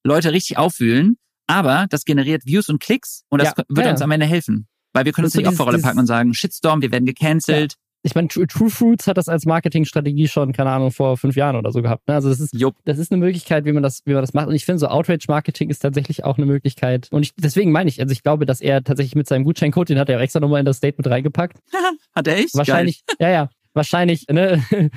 [0.03, 4.11] Leute richtig aufwühlen, aber das generiert Views und Klicks und das ja, wird uns am
[4.11, 4.67] Ende helfen.
[4.97, 7.73] Weil wir können uns nicht auf Rolle packen und sagen, Shitstorm, wir werden gecancelt.
[7.73, 7.77] Ja.
[8.01, 11.71] Ich meine, True, Fruits hat das als Marketingstrategie schon, keine Ahnung, vor fünf Jahren oder
[11.71, 12.07] so gehabt.
[12.07, 12.15] Ne?
[12.15, 12.75] Also das ist, Jupp.
[12.85, 14.47] das ist eine Möglichkeit, wie man das, wie man das macht.
[14.47, 17.09] Und ich finde, so Outrage-Marketing ist tatsächlich auch eine Möglichkeit.
[17.11, 19.99] Und ich, deswegen meine ich, also ich glaube, dass er tatsächlich mit seinem Gutscheincode, den
[19.99, 21.59] hat er auch extra nochmal in das Statement reingepackt.
[22.15, 22.55] hat er echt?
[22.55, 23.15] Wahrscheinlich, Geil.
[23.19, 23.49] ja, ja.
[23.73, 24.63] Wahrscheinlich, ne?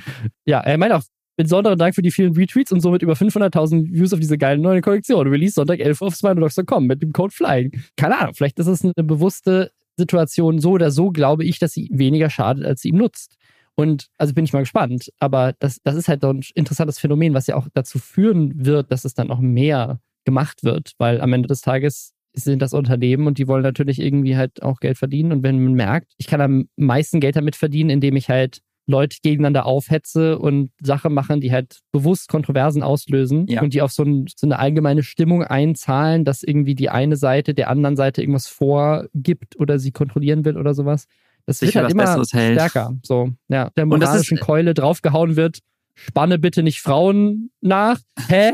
[0.45, 1.03] ja, er meint auch,
[1.35, 4.81] besonderen Dank für die vielen Retweets und somit über 500.000 Views auf diese geile neue
[4.81, 5.27] Kollektion.
[5.27, 7.71] Release Sonntag 11 auf sminodogs.com mit dem Code FLYING.
[7.97, 11.89] Keine Ahnung, vielleicht ist es eine bewusste Situation so oder so, glaube ich, dass sie
[11.91, 13.37] weniger schadet, als sie ihm nutzt.
[13.75, 15.11] Und also bin ich mal gespannt.
[15.19, 18.91] Aber das, das ist halt so ein interessantes Phänomen, was ja auch dazu führen wird,
[18.91, 23.27] dass es dann noch mehr gemacht wird, weil am Ende des Tages sind das Unternehmen
[23.27, 25.31] und die wollen natürlich irgendwie halt auch Geld verdienen.
[25.31, 29.17] Und wenn man merkt, ich kann am meisten Geld damit verdienen, indem ich halt Leute
[29.23, 33.61] gegeneinander aufhetze und Sachen machen, die halt bewusst Kontroversen auslösen ja.
[33.61, 37.53] und die auf so, ein, so, eine allgemeine Stimmung einzahlen, dass irgendwie die eine Seite
[37.53, 41.07] der anderen Seite irgendwas vorgibt oder sie kontrollieren will oder sowas.
[41.45, 42.93] Das Sich wird halt immer stärker.
[43.03, 45.59] So, ja, der moralischen ist, Keule draufgehauen wird.
[45.95, 47.99] Spanne bitte nicht Frauen nach.
[48.27, 48.51] Hä?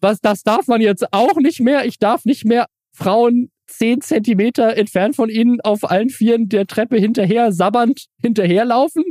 [0.00, 1.84] Was, das darf man jetzt auch nicht mehr?
[1.84, 6.96] Ich darf nicht mehr Frauen zehn Zentimeter entfernt von ihnen auf allen Vieren der Treppe
[6.96, 9.04] hinterher, sabbernd hinterherlaufen.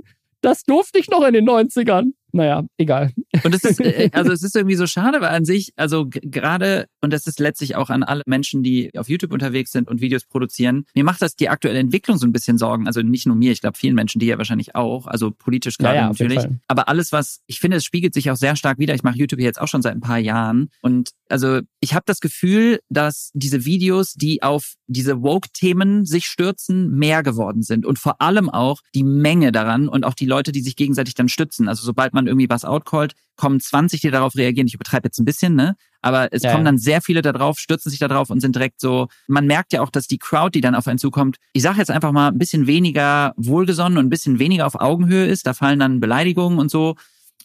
[0.47, 3.11] Das durfte ich noch in den 90ern naja, egal.
[3.43, 6.87] Und es ist, äh, also es ist irgendwie so schade, weil an sich, also gerade,
[7.01, 10.25] und das ist letztlich auch an alle Menschen, die auf YouTube unterwegs sind und Videos
[10.25, 12.87] produzieren, mir macht das die aktuelle Entwicklung so ein bisschen Sorgen.
[12.87, 15.95] Also nicht nur mir, ich glaube vielen Menschen, die ja wahrscheinlich auch, also politisch gerade
[15.95, 16.45] ja, ja, natürlich.
[16.67, 18.95] Aber alles, was, ich finde, es spiegelt sich auch sehr stark wieder.
[18.95, 20.69] Ich mache YouTube jetzt auch schon seit ein paar Jahren.
[20.81, 26.91] Und also ich habe das Gefühl, dass diese Videos, die auf diese Woke-Themen sich stürzen,
[26.97, 27.85] mehr geworden sind.
[27.85, 31.29] Und vor allem auch die Menge daran und auch die Leute, die sich gegenseitig dann
[31.29, 31.67] stützen.
[31.67, 34.67] Also sobald man irgendwie was outcallt, kommen 20, die darauf reagieren.
[34.67, 35.75] Ich übertreibe jetzt ein bisschen, ne?
[36.01, 36.51] Aber es ja.
[36.51, 39.07] kommen dann sehr viele da drauf, stürzen sich da drauf und sind direkt so.
[39.27, 41.91] Man merkt ja auch, dass die Crowd, die dann auf einen zukommt, ich sage jetzt
[41.91, 45.47] einfach mal ein bisschen weniger wohlgesonnen und ein bisschen weniger auf Augenhöhe ist.
[45.47, 46.95] Da fallen dann Beleidigungen und so.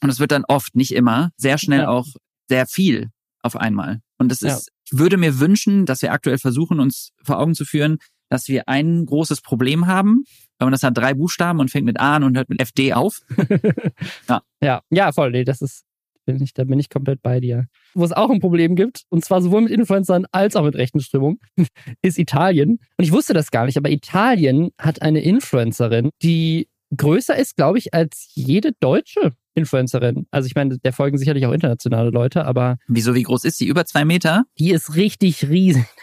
[0.02, 1.88] Und es wird dann oft, nicht immer, sehr schnell ja.
[1.88, 2.06] auch
[2.48, 3.10] sehr viel
[3.42, 4.00] auf einmal.
[4.18, 4.74] Und das ist, ja.
[4.90, 7.98] ich würde mir wünschen, dass wir aktuell versuchen, uns vor Augen zu führen,
[8.32, 10.24] dass wir ein großes Problem haben.
[10.58, 12.94] Wenn man das hat, drei Buchstaben und fängt mit A an und hört mit FD
[12.94, 13.20] auf.
[14.28, 14.42] ja.
[14.62, 15.32] ja, ja, voll.
[15.32, 15.84] Nee, das ist,
[16.24, 17.66] bin ich, da bin ich komplett bei dir.
[17.92, 21.00] Wo es auch ein Problem gibt, und zwar sowohl mit Influencern als auch mit rechten
[21.00, 21.40] Strömungen,
[22.02, 22.78] ist Italien.
[22.96, 27.76] Und ich wusste das gar nicht, aber Italien hat eine Influencerin, die größer ist, glaube
[27.76, 30.26] ich, als jede deutsche Influencerin.
[30.30, 32.78] Also ich meine, der folgen sicherlich auch internationale Leute, aber.
[32.88, 33.66] Wieso, wie groß ist sie?
[33.66, 34.44] Über zwei Meter?
[34.58, 35.84] Die ist richtig riesig.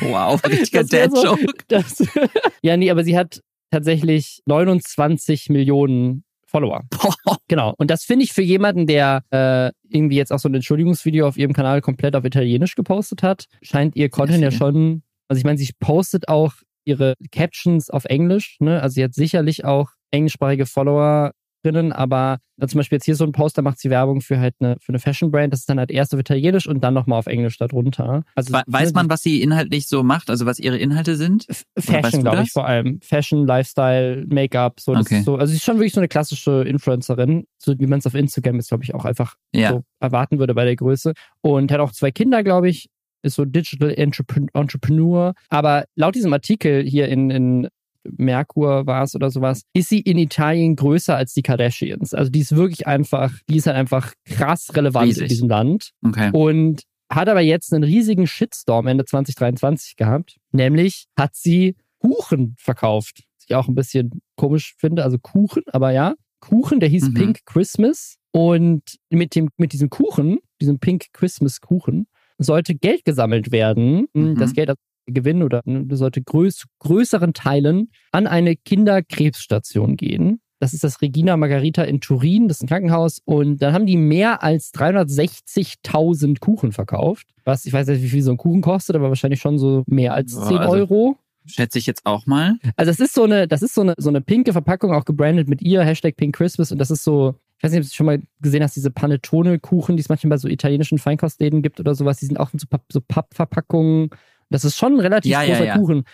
[0.00, 1.46] wow, richtiger Dad-Joke.
[1.88, 2.04] So,
[2.62, 6.82] ja, nee, aber sie hat tatsächlich 29 Millionen Follower.
[6.90, 7.38] Boah.
[7.48, 7.74] Genau.
[7.78, 11.36] Und das finde ich für jemanden, der äh, irgendwie jetzt auch so ein Entschuldigungsvideo auf
[11.36, 15.02] ihrem Kanal komplett auf Italienisch gepostet hat, scheint ihr Content ja schon.
[15.28, 16.52] Also ich meine, sie postet auch
[16.84, 18.56] ihre Captions auf Englisch.
[18.60, 18.82] Ne?
[18.82, 23.32] Also sie hat sicherlich auch englischsprachige Follower drinnen, aber zum Beispiel jetzt hier so ein
[23.32, 26.14] Poster macht sie Werbung für halt eine, für eine Fashion-Brand, das ist dann halt erst
[26.14, 28.22] auf Italienisch und dann nochmal auf Englisch darunter.
[28.34, 31.46] Also, weiß man, was sie inhaltlich so macht, also was ihre Inhalte sind?
[31.78, 33.00] Fashion, glaube ich, vor allem.
[33.02, 35.22] Fashion, Lifestyle, Make-up, so, okay.
[35.22, 35.36] so.
[35.36, 38.58] Also sie ist schon wirklich so eine klassische Influencerin, so wie man es auf Instagram
[38.58, 39.70] ist, glaube ich, auch einfach ja.
[39.70, 41.12] so erwarten würde bei der Größe.
[41.40, 42.88] Und hat auch zwei Kinder, glaube ich,
[43.22, 45.34] ist so Digital Entrepreneur.
[45.48, 47.68] Aber laut diesem Artikel hier in, in
[48.04, 52.14] Merkur war es oder sowas, ist sie in Italien größer als die Kardashians.
[52.14, 55.22] Also die ist wirklich einfach, die ist halt einfach krass relevant Riesig.
[55.22, 55.90] in diesem Land.
[56.04, 56.30] Okay.
[56.32, 60.38] Und hat aber jetzt einen riesigen Shitstorm Ende 2023 gehabt.
[60.50, 63.24] Nämlich hat sie Kuchen verkauft.
[63.36, 65.04] Was ich auch ein bisschen komisch finde.
[65.04, 66.14] Also Kuchen, aber ja.
[66.40, 67.14] Kuchen, der hieß mhm.
[67.14, 68.16] Pink Christmas.
[68.32, 72.06] Und mit, dem, mit diesem Kuchen, diesem Pink Christmas Kuchen,
[72.38, 74.06] sollte Geld gesammelt werden.
[74.14, 74.36] Mhm.
[74.36, 74.70] Das Geld
[75.06, 80.40] Gewinn oder ne, sollte größ, größeren Teilen an eine Kinderkrebsstation gehen.
[80.62, 83.20] Das ist das Regina Margarita in Turin, das ist ein Krankenhaus.
[83.24, 87.26] Und dann haben die mehr als 360.000 Kuchen verkauft.
[87.44, 90.14] Was, ich weiß nicht, wie viel so ein Kuchen kostet, aber wahrscheinlich schon so mehr
[90.14, 91.16] als 10 also, Euro.
[91.46, 92.58] Schätze ich jetzt auch mal.
[92.76, 95.48] Also, es ist so eine, das ist so eine, so eine pinke Verpackung, auch gebrandet
[95.48, 96.70] mit ihr, Hashtag Pink Christmas.
[96.70, 99.96] Und das ist so, ich weiß nicht, ob du schon mal gesehen hast, diese Panettone-Kuchen,
[99.96, 102.18] die es manchmal bei so italienischen Feinkostläden gibt oder sowas.
[102.18, 104.10] Die sind auch in so, so Pappverpackungen.
[104.52, 105.78] Das ist schon ein relativ ja, großer ja, ja.
[105.78, 106.04] Kuchen.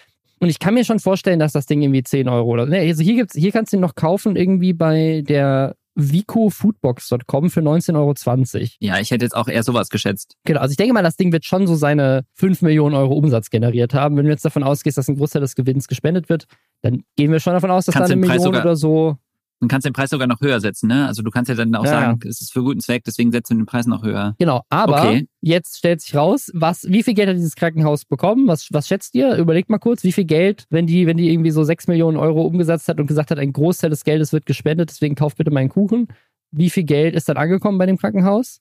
[0.40, 2.66] Und ich kann mir schon vorstellen, dass das Ding irgendwie 10 Euro oder.
[2.66, 7.60] Ne, also hier gibt's, hier kannst du ihn noch kaufen, irgendwie bei der vicofoodbox.com für
[7.60, 8.68] 19,20 Euro.
[8.78, 10.36] Ja, ich hätte jetzt auch eher sowas geschätzt.
[10.44, 13.50] Genau, also ich denke mal, das Ding wird schon so seine 5 Millionen Euro Umsatz
[13.50, 14.16] generiert haben.
[14.16, 16.44] Wenn du jetzt davon ausgehst, dass ein Großteil des Gewinns gespendet wird,
[16.82, 19.16] dann gehen wir schon davon aus, dass Kannst da eine Million oder so
[19.60, 21.06] man kann den Preis sogar noch höher setzen, ne?
[21.06, 21.90] Also du kannst ja dann auch ja.
[21.90, 24.34] sagen, es ist für guten Zweck, deswegen setzen wir den Preis noch höher.
[24.38, 25.26] Genau, aber okay.
[25.40, 28.46] jetzt stellt sich raus, was, wie viel Geld hat dieses Krankenhaus bekommen?
[28.46, 29.36] Was, was schätzt ihr?
[29.36, 32.42] Überlegt mal kurz, wie viel Geld, wenn die, wenn die irgendwie so 6 Millionen Euro
[32.42, 35.68] umgesetzt hat und gesagt hat, ein Großteil des Geldes wird gespendet, deswegen kauft bitte meinen
[35.68, 36.06] Kuchen.
[36.50, 38.60] Wie viel Geld ist dann angekommen bei dem Krankenhaus?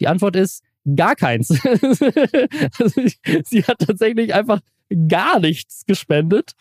[0.00, 0.64] Die Antwort ist
[0.96, 1.50] gar keins.
[2.78, 3.02] also
[3.44, 4.60] sie hat tatsächlich einfach
[5.08, 6.52] gar nichts gespendet,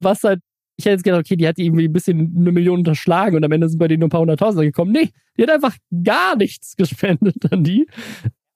[0.00, 0.40] was halt
[0.78, 3.50] ich hätte jetzt gedacht, okay, die hat irgendwie ein bisschen eine Million unterschlagen und am
[3.50, 4.92] Ende sind bei denen nur ein paar hunderttausend gekommen.
[4.92, 7.86] Nee, die hat einfach gar nichts gespendet an die.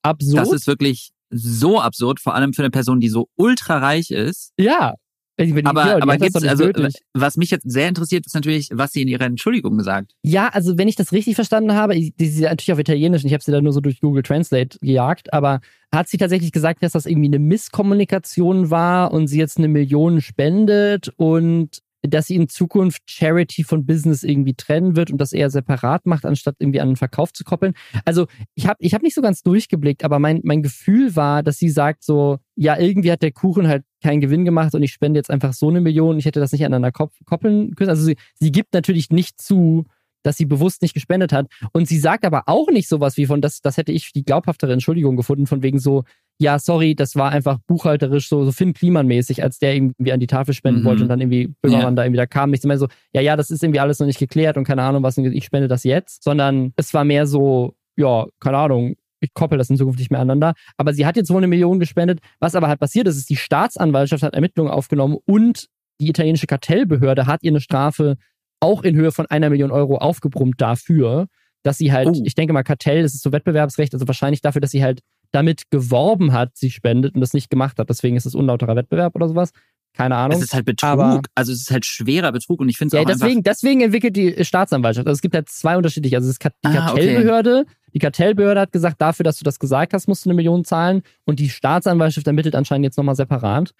[0.02, 0.38] Absurd.
[0.38, 4.52] Das ist wirklich so absurd, vor allem für eine Person, die so ultra reich ist.
[4.56, 4.94] Ja.
[5.36, 6.70] aber ja, aber gibt's, also,
[7.12, 10.12] was mich jetzt sehr interessiert, ist natürlich, was sie in ihrer Entschuldigung sagt.
[10.22, 13.32] Ja, also wenn ich das richtig verstanden habe, die ist natürlich auf Italienisch und ich
[13.32, 15.60] habe sie da nur so durch Google Translate gejagt, aber
[15.92, 20.20] hat sie tatsächlich gesagt, dass das irgendwie eine Misskommunikation war und sie jetzt eine Million
[20.20, 25.50] spendet und dass sie in Zukunft Charity von Business irgendwie trennen wird und das eher
[25.50, 27.74] separat macht, anstatt irgendwie an den Verkauf zu koppeln.
[28.04, 31.58] Also ich habe ich hab nicht so ganz durchgeblickt, aber mein, mein Gefühl war, dass
[31.58, 35.18] sie sagt so, ja, irgendwie hat der Kuchen halt keinen Gewinn gemacht und ich spende
[35.18, 37.90] jetzt einfach so eine Million, ich hätte das nicht aneinander koppeln können.
[37.90, 39.84] Also sie, sie gibt natürlich nicht zu,
[40.22, 41.46] dass sie bewusst nicht gespendet hat.
[41.72, 44.72] Und sie sagt aber auch nicht sowas wie von, das, das hätte ich die glaubhaftere
[44.72, 46.04] Entschuldigung gefunden, von wegen so,
[46.42, 50.26] ja, sorry, das war einfach buchhalterisch so, so Finn Kliman-mäßig, als der irgendwie an die
[50.26, 50.84] Tafel spenden mhm.
[50.84, 51.96] wollte und dann irgendwie Böhmermann ja.
[51.96, 52.50] da irgendwie da kam.
[52.50, 55.02] Nicht immer so, ja, ja, das ist irgendwie alles noch nicht geklärt und keine Ahnung
[55.02, 59.56] was, ich spende das jetzt, sondern es war mehr so, ja, keine Ahnung, ich koppel
[59.56, 60.54] das in Zukunft nicht mehr aneinander.
[60.76, 62.18] Aber sie hat jetzt wohl eine Million gespendet.
[62.40, 65.68] Was aber halt passiert ist, ist, die Staatsanwaltschaft hat Ermittlungen aufgenommen und
[66.00, 68.16] die italienische Kartellbehörde hat ihr eine Strafe
[68.58, 71.28] auch in Höhe von einer Million Euro aufgebrummt dafür,
[71.62, 72.22] dass sie halt, oh.
[72.24, 75.00] ich denke mal, Kartell, das ist so Wettbewerbsrecht, also wahrscheinlich dafür, dass sie halt
[75.32, 77.88] damit geworben hat, sie spendet und das nicht gemacht hat.
[77.88, 79.50] Deswegen ist es unlauterer Wettbewerb oder sowas.
[79.94, 80.38] Keine Ahnung.
[80.38, 82.92] Es ist halt Betrug, aber, also es ist halt schwerer Betrug und ich finde es
[82.94, 85.06] ja, auch deswegen, deswegen entwickelt die Staatsanwaltschaft.
[85.06, 86.16] Also es gibt halt zwei unterschiedliche.
[86.16, 87.64] Also es ist die ah, Kartellbehörde.
[87.66, 87.76] Okay.
[87.92, 91.02] Die Kartellbehörde hat gesagt, dafür, dass du das gesagt hast, musst du eine Million zahlen
[91.24, 93.74] und die Staatsanwaltschaft ermittelt anscheinend jetzt nochmal separat.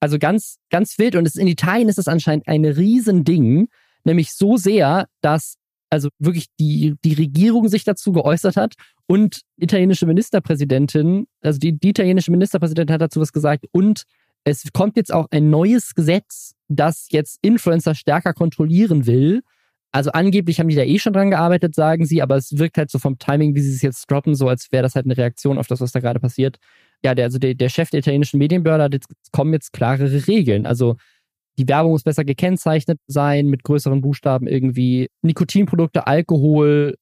[0.00, 3.68] Also ganz, ganz wild und in Italien ist es anscheinend ein Riesending,
[4.04, 5.56] nämlich so sehr, dass
[5.90, 8.74] also wirklich die, die Regierung sich dazu geäußert hat
[9.06, 14.04] und italienische Ministerpräsidentin, also die, die italienische Ministerpräsidentin hat dazu was gesagt und
[14.44, 19.42] es kommt jetzt auch ein neues Gesetz, das jetzt Influencer stärker kontrollieren will.
[19.92, 22.90] Also angeblich haben die da eh schon dran gearbeitet, sagen sie, aber es wirkt halt
[22.90, 25.58] so vom Timing, wie sie es jetzt droppen, so als wäre das halt eine Reaktion
[25.58, 26.58] auf das, was da gerade passiert.
[27.02, 30.64] Ja, der, also der, der Chef der italienischen Medienbehörde hat jetzt kommen jetzt klarere Regeln.
[30.64, 30.96] Also
[31.60, 35.08] die Werbung muss besser gekennzeichnet sein, mit größeren Buchstaben irgendwie.
[35.22, 36.96] Nikotinprodukte, Alkohol,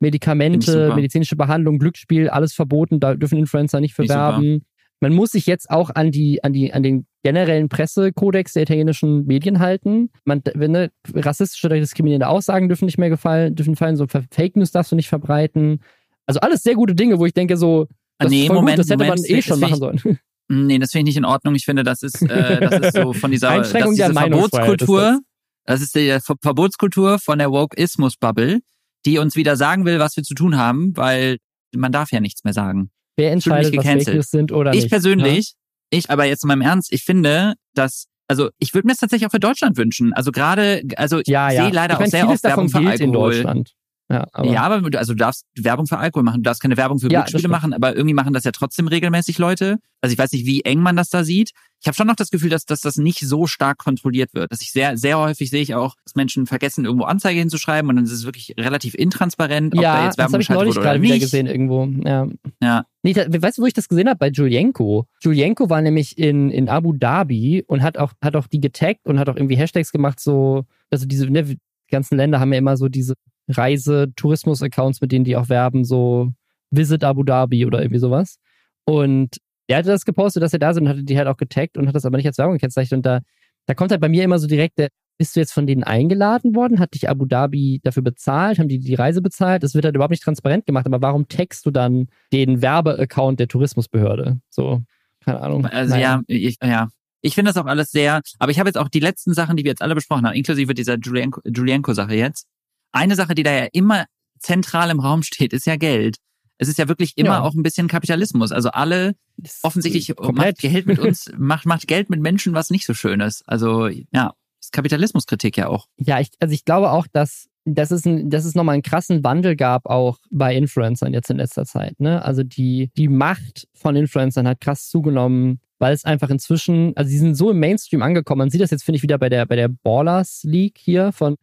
[0.00, 4.64] Medikamente, medizinische Behandlung, Glücksspiel, alles verboten, da dürfen Influencer nicht verwerben.
[5.00, 9.26] Man muss sich jetzt auch an die, an die, an den generellen Pressekodex der italienischen
[9.26, 10.10] Medien halten.
[10.24, 14.56] Man, wenn, ne, rassistische oder diskriminierende Aussagen dürfen nicht mehr gefallen, dürfen fallen, so Fake
[14.56, 15.80] News darfst du nicht verbreiten.
[16.26, 19.04] Also alles sehr gute Dinge, wo ich denke so, das, nee, Moment, gut, das hätte
[19.04, 20.00] Moment, man eh schon machen sollen.
[20.52, 21.54] Nee, das finde ich nicht in Ordnung.
[21.54, 25.20] Ich finde, das ist, äh, das ist so von dieser das ist diese Verbotskultur.
[25.64, 25.80] Das.
[25.80, 28.60] das ist die Verbotskultur von der Wokeismus-Bubble,
[29.06, 31.38] die uns wieder sagen will, was wir zu tun haben, weil
[31.74, 32.90] man darf ja nichts mehr sagen.
[33.16, 34.90] Wer entscheidet, was Fake News sind oder ich nicht?
[34.90, 35.98] Persönlich, ja?
[35.98, 39.26] ich aber jetzt in meinem Ernst, ich finde, dass also ich würde mir das tatsächlich
[39.26, 40.12] auch für Deutschland wünschen.
[40.12, 41.64] Also gerade, also ich ja, ja.
[41.64, 43.00] sehe leider ich mein, auch sehr oft Werbung für Alkohol.
[43.00, 43.74] in Deutschland.
[44.12, 46.98] Ja, aber, ja, aber also du darfst Werbung für Alkohol machen, du darfst keine Werbung
[46.98, 49.78] für ja, Glücksspiele machen, aber irgendwie machen das ja trotzdem regelmäßig Leute.
[50.02, 51.52] Also ich weiß nicht, wie eng man das da sieht.
[51.80, 54.52] Ich habe schon noch das Gefühl, dass, dass das nicht so stark kontrolliert wird.
[54.52, 57.96] Dass ich sehr, sehr häufig sehe ich auch, dass Menschen vergessen, irgendwo Anzeige hinzuschreiben und
[57.96, 60.74] dann ist es wirklich relativ intransparent, ob ja, da jetzt Werbung das habe ich neulich
[60.74, 61.86] gerade wieder gesehen irgendwo.
[62.04, 62.28] Ja.
[62.60, 62.84] ja.
[63.02, 64.18] Nee, da, weißt du, wo ich das gesehen habe?
[64.18, 65.06] Bei Julienko.
[65.22, 69.18] Julienko war nämlich in, in Abu Dhabi und hat auch, hat auch die getaggt und
[69.18, 71.58] hat auch irgendwie Hashtags gemacht, so, also diese, ne, die
[71.90, 73.14] ganzen Länder haben ja immer so diese
[73.48, 76.30] Reise-Tourismus-Accounts, mit denen die auch werben, so
[76.70, 78.38] Visit Abu Dhabi oder irgendwie sowas.
[78.84, 81.76] Und er hatte das gepostet, dass er da sind und hatte die halt auch getaggt
[81.78, 82.98] und hat das aber nicht als Werbung gekennzeichnet.
[82.98, 83.20] Und da,
[83.66, 86.54] da kommt halt bei mir immer so direkt der, bist du jetzt von denen eingeladen
[86.54, 86.80] worden?
[86.80, 88.58] Hat dich Abu Dhabi dafür bezahlt?
[88.58, 89.62] Haben die die Reise bezahlt?
[89.62, 90.86] Das wird halt überhaupt nicht transparent gemacht.
[90.86, 94.40] Aber warum taggst du dann den Werbeaccount der Tourismusbehörde?
[94.48, 94.82] So,
[95.24, 95.66] keine Ahnung.
[95.66, 96.22] Also naja.
[96.26, 96.88] ja, ich, ja.
[97.20, 99.62] Ich finde das auch alles sehr, aber ich habe jetzt auch die letzten Sachen, die
[99.62, 102.48] wir jetzt alle besprochen haben, inklusive dieser Julienko-Sache jetzt,
[102.92, 104.06] eine Sache, die da ja immer
[104.38, 106.16] zentral im Raum steht, ist ja Geld.
[106.58, 107.40] Es ist ja wirklich immer ja.
[107.42, 108.52] auch ein bisschen Kapitalismus.
[108.52, 109.14] Also alle
[109.62, 113.42] offensichtlich macht Geld mit uns, macht, macht Geld mit Menschen, was nicht so schön ist.
[113.46, 115.88] Also ja, ist Kapitalismuskritik ja auch.
[115.98, 119.22] Ja, ich, also ich glaube auch, dass dass es, ein, dass es nochmal einen krassen
[119.22, 122.00] Wandel gab, auch bei Influencern jetzt in letzter Zeit.
[122.00, 122.24] Ne?
[122.24, 127.18] Also die, die Macht von Influencern hat krass zugenommen, weil es einfach inzwischen, also sie
[127.18, 128.40] sind so im Mainstream angekommen.
[128.40, 131.36] Man sieht das jetzt, finde ich, wieder bei der, bei der Ballers League hier von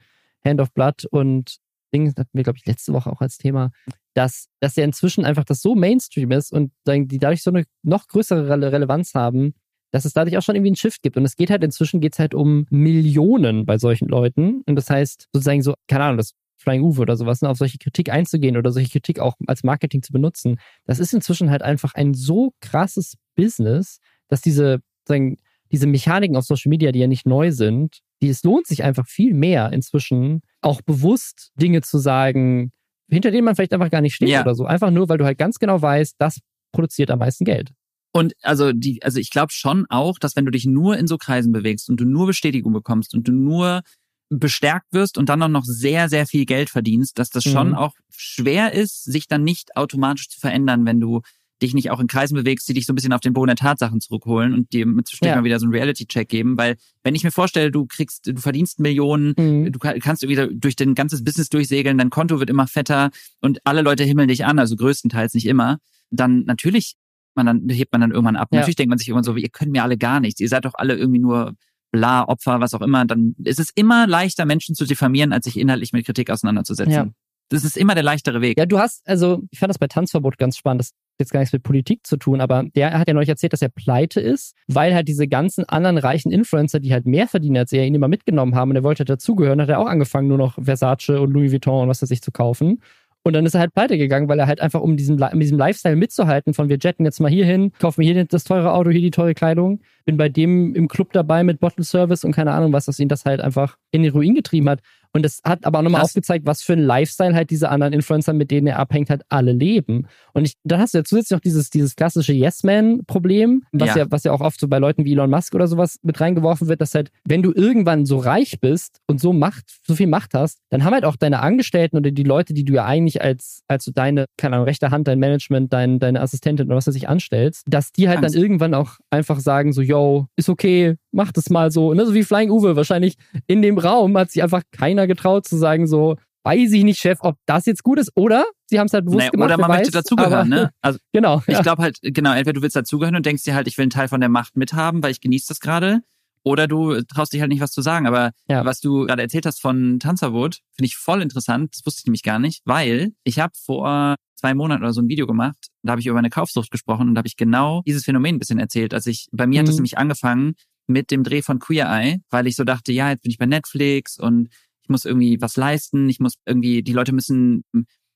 [0.46, 1.58] Hand of Blood und
[1.94, 3.72] Ding hatten wir, glaube ich, letzte Woche auch als Thema,
[4.14, 8.08] dass, dass ja inzwischen einfach das so Mainstream ist und die dadurch so eine noch
[8.08, 9.54] größere Rele Relevanz haben,
[9.92, 11.18] dass es dadurch auch schon irgendwie einen Shift gibt.
[11.18, 14.62] Und es geht halt inzwischen geht's halt um Millionen bei solchen Leuten.
[14.68, 17.78] Und das heißt, sozusagen so, keine Ahnung, das Flying Uwe oder sowas, ne, auf solche
[17.78, 21.96] Kritik einzugehen oder solche Kritik auch als Marketing zu benutzen, das ist inzwischen halt einfach
[21.96, 25.38] ein so krasses Business, dass diese, sagen,
[25.72, 29.34] diese Mechaniken auf Social Media, die ja nicht neu sind, es lohnt sich einfach viel
[29.34, 32.72] mehr inzwischen, auch bewusst Dinge zu sagen,
[33.10, 34.42] hinter denen man vielleicht einfach gar nicht steht ja.
[34.42, 34.66] oder so.
[34.66, 36.40] Einfach nur, weil du halt ganz genau weißt, das
[36.72, 37.72] produziert am meisten Geld.
[38.12, 41.18] Und also die, also ich glaube schon auch, dass wenn du dich nur in so
[41.18, 43.82] Kreisen bewegst und du nur Bestätigung bekommst und du nur
[44.30, 47.52] bestärkt wirst und dann auch noch sehr, sehr viel Geld verdienst, dass das mhm.
[47.52, 51.22] schon auch schwer ist, sich dann nicht automatisch zu verändern, wenn du
[51.62, 53.56] dich nicht auch in Kreisen bewegst, die dich so ein bisschen auf den Boden der
[53.56, 55.36] Tatsachen zurückholen und dir zwischendurch ja.
[55.36, 56.58] mal wieder so einen Reality-Check geben.
[56.58, 59.72] Weil wenn ich mir vorstelle, du kriegst, du verdienst Millionen, mhm.
[59.72, 63.10] du kannst irgendwie durch dein ganzes Business durchsegeln, dein Konto wird immer fetter
[63.42, 65.80] und alle Leute himmeln dich an, also größtenteils nicht immer,
[66.12, 66.96] dann natürlich
[67.36, 68.50] man dann hebt man dann irgendwann ab.
[68.52, 68.60] Ja.
[68.60, 70.40] Natürlich denkt man sich irgendwann so, ihr könnt mir alle gar nichts.
[70.40, 71.56] Ihr seid doch alle irgendwie nur
[71.92, 73.06] bla, Opfer, was auch immer.
[73.06, 76.94] Dann ist es immer leichter, Menschen zu diffamieren, als sich inhaltlich mit Kritik auseinanderzusetzen.
[76.94, 77.08] Ja.
[77.50, 78.60] Das ist immer der leichtere Weg.
[78.60, 80.82] Ja, du hast, also, ich fand das bei Tanzverbot ganz spannend.
[80.82, 83.62] Das jetzt gar nichts mit Politik zu tun, aber der hat ja neulich erzählt, dass
[83.62, 87.72] er pleite ist, weil halt diese ganzen anderen reichen Influencer, die halt mehr verdienen als
[87.74, 90.38] er, ihn immer mitgenommen haben und er wollte halt dazugehören, hat er auch angefangen, nur
[90.38, 92.80] noch Versace und Louis Vuitton und was weiß ich zu kaufen.
[93.24, 95.58] Und dann ist er halt pleite gegangen, weil er halt einfach, um diesen, um diesem
[95.58, 98.92] Lifestyle mitzuhalten, von wir jetten jetzt mal hier hin, kaufen wir hier das teure Auto,
[98.92, 102.54] hier die teure Kleidung, bin bei dem im Club dabei mit Bottle Service und keine
[102.54, 104.80] Ahnung was, dass ihn das halt einfach in den Ruin getrieben hat.
[105.14, 108.34] Und das hat aber auch nochmal aufgezeigt, was für ein Lifestyle halt diese anderen Influencer,
[108.34, 110.08] mit denen er abhängt, halt alle leben.
[110.34, 113.98] Und ich, dann hast du ja zusätzlich noch dieses, dieses klassische Yes-Man-Problem, was ja.
[113.98, 116.68] ja, was ja auch oft so bei Leuten wie Elon Musk oder sowas mit reingeworfen
[116.68, 120.34] wird, dass halt, wenn du irgendwann so reich bist und so Macht, so viel Macht
[120.34, 123.64] hast, dann haben halt auch deine Angestellten oder die Leute, die du ja eigentlich als,
[123.68, 126.96] als so deine, keine Ahnung, rechte Hand, dein Management, dein, deine Assistentin oder was weiß
[126.96, 128.36] ich anstellst, dass die halt Angst.
[128.36, 131.94] dann irgendwann auch einfach sagen so, yo, ist okay, mach das mal so.
[131.94, 132.06] Ne?
[132.06, 132.76] So wie Flying Uwe.
[132.76, 133.16] Wahrscheinlich
[133.48, 137.20] in dem Raum hat sich einfach keiner getraut zu sagen, so, weiß ich nicht, Chef,
[137.22, 138.12] ob das jetzt gut ist.
[138.16, 139.48] Oder sie haben es halt bewusst naja, gemacht.
[139.48, 140.72] Oder man möchte dazugehören, ne?
[140.82, 141.42] Also genau.
[141.48, 141.62] Ich ja.
[141.62, 144.08] glaube halt, genau, entweder du willst dazugehören und denkst dir halt, ich will einen Teil
[144.08, 146.02] von der Macht mithaben, weil ich genieße das gerade.
[146.44, 148.08] Oder du traust dich halt nicht, was zu sagen.
[148.08, 148.64] Aber ja.
[148.64, 151.76] was du gerade erzählt hast von Tanzerwood, finde ich voll interessant.
[151.76, 155.10] Das wusste ich nämlich gar nicht, weil ich habe vor zwei Monaten oder so ein
[155.10, 155.68] Video gemacht.
[155.84, 158.40] Da habe ich über eine Kaufsucht gesprochen und da habe ich genau dieses Phänomen ein
[158.40, 158.94] bisschen erzählt.
[158.94, 159.60] Also ich, bei mir mhm.
[159.60, 159.80] hat das mhm.
[159.80, 160.54] nämlich angefangen,
[160.88, 163.46] mit dem Dreh von Queer Eye, weil ich so dachte, ja, jetzt bin ich bei
[163.46, 164.50] Netflix und
[164.90, 167.64] ich muss irgendwie was leisten, ich muss irgendwie, die Leute müssen,